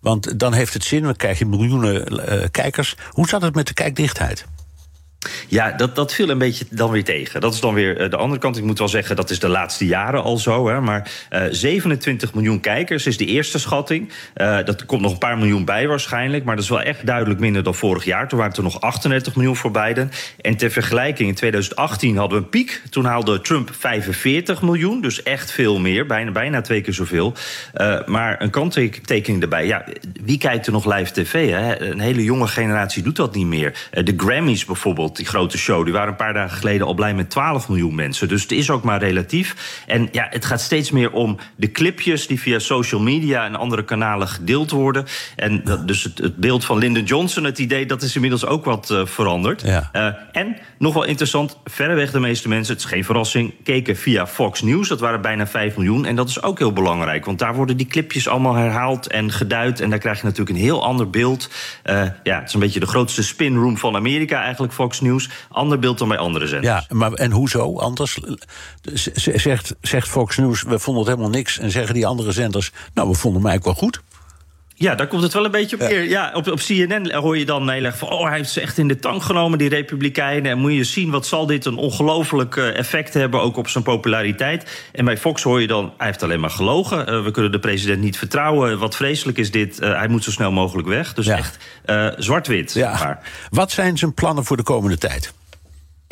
[0.00, 2.96] Want dan heeft het zin, dan krijg je miljoenen eh, kijkers.
[3.10, 4.46] Hoe zat het met de kijkdichtheid?
[5.48, 7.40] Ja, dat, dat viel een beetje dan weer tegen.
[7.40, 8.56] Dat is dan weer eh, de andere kant.
[8.56, 10.68] Ik moet wel zeggen, dat is de laatste jaren al zo.
[10.68, 14.12] Hè, maar eh 27 miljoen kijkers is de eerste schatting.
[14.34, 16.44] Eh dat komt nog een paar miljoen bij waarschijnlijk.
[16.44, 18.28] Maar dat is wel echt duidelijk minder dan vorig jaar.
[18.28, 20.10] Toen waren er nog 38 miljoen voor Biden.
[20.40, 22.82] En ter vergelijking, in 2018 hadden we een piek.
[22.90, 25.00] Toen haalde Trump 45 miljoen.
[25.00, 26.06] Dus echt veel meer.
[26.06, 27.34] Bijna, bijna twee keer zoveel.
[27.72, 29.66] Eh, maar een kanttekening erbij.
[29.66, 29.84] Ja,
[30.24, 31.50] wie kijkt er nog live tv?
[31.50, 31.80] Hè?
[31.80, 33.88] Een hele jonge generatie doet dat niet meer.
[33.90, 35.84] Eh, de Grammys bijvoorbeeld, die grote show...
[35.84, 38.28] die waren een paar dagen geleden al blij met 12 miljoen mensen.
[38.28, 39.82] Dus het is ook maar relatief.
[39.86, 42.26] En ja, het gaat steeds meer om de clipjes...
[42.26, 45.04] die via social media en andere kanalen gedeeld worden.
[45.36, 47.86] En dat, dus het, het beeld van Lyndon Johnson, het idee...
[47.86, 49.62] dat is inmiddels ook wat eh, veranderd.
[49.62, 49.88] Ja.
[49.92, 52.74] Eh, en, nog wel interessant, verreweg de meeste mensen...
[52.74, 54.88] het is geen verrassing, keken via Fox News.
[54.88, 56.04] Dat waren bijna 5 miljoen.
[56.04, 57.24] En dat is ook heel belangrijk.
[57.24, 59.80] Want daar worden die clipjes allemaal herhaald en geduid.
[59.80, 61.50] En daar krijg je natuurlijk een heel ander beeld.
[61.82, 65.28] Eh, ja, het is een beetje de grootste spinroom van Amerika eigenlijk, Fox News.
[65.50, 66.86] Ander beeld dan bij andere zenders.
[66.88, 68.18] Ja, maar en hoezo anders?
[69.14, 71.58] Zegt, zegt Fox News, we vonden het helemaal niks.
[71.58, 74.02] En zeggen die andere zenders, nou, we vonden hem eigenlijk wel goed.
[74.76, 76.08] Ja, daar komt het wel een beetje op neer.
[76.08, 78.10] Ja, op, op CNN hoor je dan heel erg van...
[78.10, 80.50] oh, hij heeft ze echt in de tank genomen, die republikeinen.
[80.50, 83.40] En moet je zien, wat zal dit een ongelooflijk eh, effect hebben...
[83.40, 84.88] ook op zijn populariteit.
[84.92, 87.06] En bij Fox hoor je dan, hij heeft alleen maar gelogen.
[87.06, 88.78] Eh, we kunnen de president niet vertrouwen.
[88.78, 89.78] Wat vreselijk is dit.
[89.78, 91.14] Eh, hij moet zo snel mogelijk weg.
[91.14, 91.58] Dus echt
[92.16, 92.74] zwart-wit.
[92.74, 93.18] maar.
[93.50, 95.32] Wat zijn zijn plannen voor de komende tijd?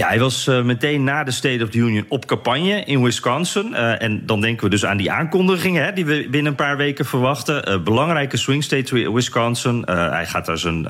[0.03, 3.69] Ja, hij was uh, meteen na de State of the Union op campagne in Wisconsin.
[3.71, 6.77] Uh, en dan denken we dus aan die aankondigingen hè, die we binnen een paar
[6.77, 7.71] weken verwachten.
[7.71, 9.83] Uh, belangrijke swing state Wisconsin.
[9.87, 10.87] hij, gaat daar zijn,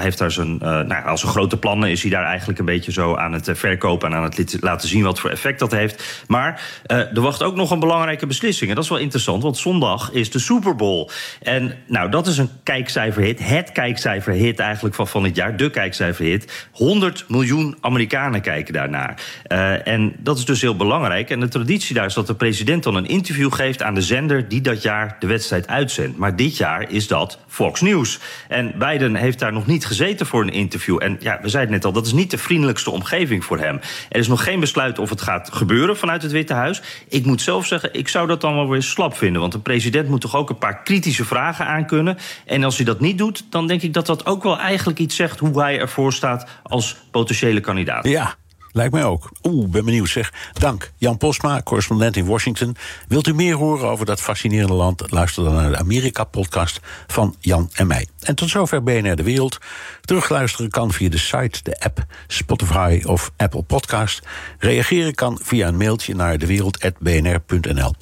[0.00, 3.14] heeft daar zijn, nou, als een grote plannen is hij daar eigenlijk een beetje zo
[3.14, 6.24] aan het verkopen en aan het laten zien wat voor effect dat heeft.
[6.26, 8.68] Maar er wacht ook nog een belangrijke beslissing.
[8.70, 11.10] En dat is wel interessant, want zondag is de Super Bowl.
[11.42, 13.48] En nou, dat is een kijkcijferhit.
[13.48, 15.56] Het kijkcijferhit eigenlijk van, van het jaar.
[15.56, 16.68] De kijkcijferhit.
[16.72, 19.22] 100 miljoen Amerikanen kijken daarnaar.
[19.48, 21.30] Uh, en dat is dus heel belangrijk.
[21.30, 24.48] En de traditie daar is dat de president dan een interview geeft aan de zender
[24.48, 26.16] die dat jaar de wedstrijd uitzendt.
[26.16, 28.20] Maar dit jaar is dat Fox News.
[28.48, 31.02] En Biden heeft daar nog niet gezeten voor een interview.
[31.02, 33.80] En ja, we zeiden net al, dat is niet de vriendelijkste omgeving voor hem.
[34.08, 36.82] Er is nog geen besluit of het gaat gebeuren vanuit het Witte Huis.
[37.08, 39.40] Ik moet zelf zeggen, ik zou dat dan wel weer slap vinden.
[39.40, 42.18] Want de president moet toch ook een paar kritische vragen aankunnen.
[42.46, 45.16] En als hij dat niet doet, dan denk ik dat dat ook wel eigenlijk iets
[45.16, 48.08] zegt hoe hij ervoor staat als potentiële kandidaat.
[48.08, 48.34] Ja.
[48.74, 49.30] Lijkt mij ook.
[49.42, 50.32] Oeh, ben benieuwd zeg.
[50.52, 50.92] Dank.
[50.96, 52.76] Jan Postma, correspondent in Washington.
[53.08, 55.10] Wilt u meer horen over dat fascinerende land?
[55.10, 58.08] Luister dan naar de Amerika-podcast van Jan en mij.
[58.20, 59.58] En tot zover BNR De Wereld.
[60.00, 64.22] Terugluisteren kan via de site, de app, Spotify of Apple Podcast.
[64.58, 67.94] Reageren kan via een mailtje naar dewereld.bnr.nl.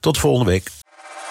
[0.00, 0.70] Tot volgende week.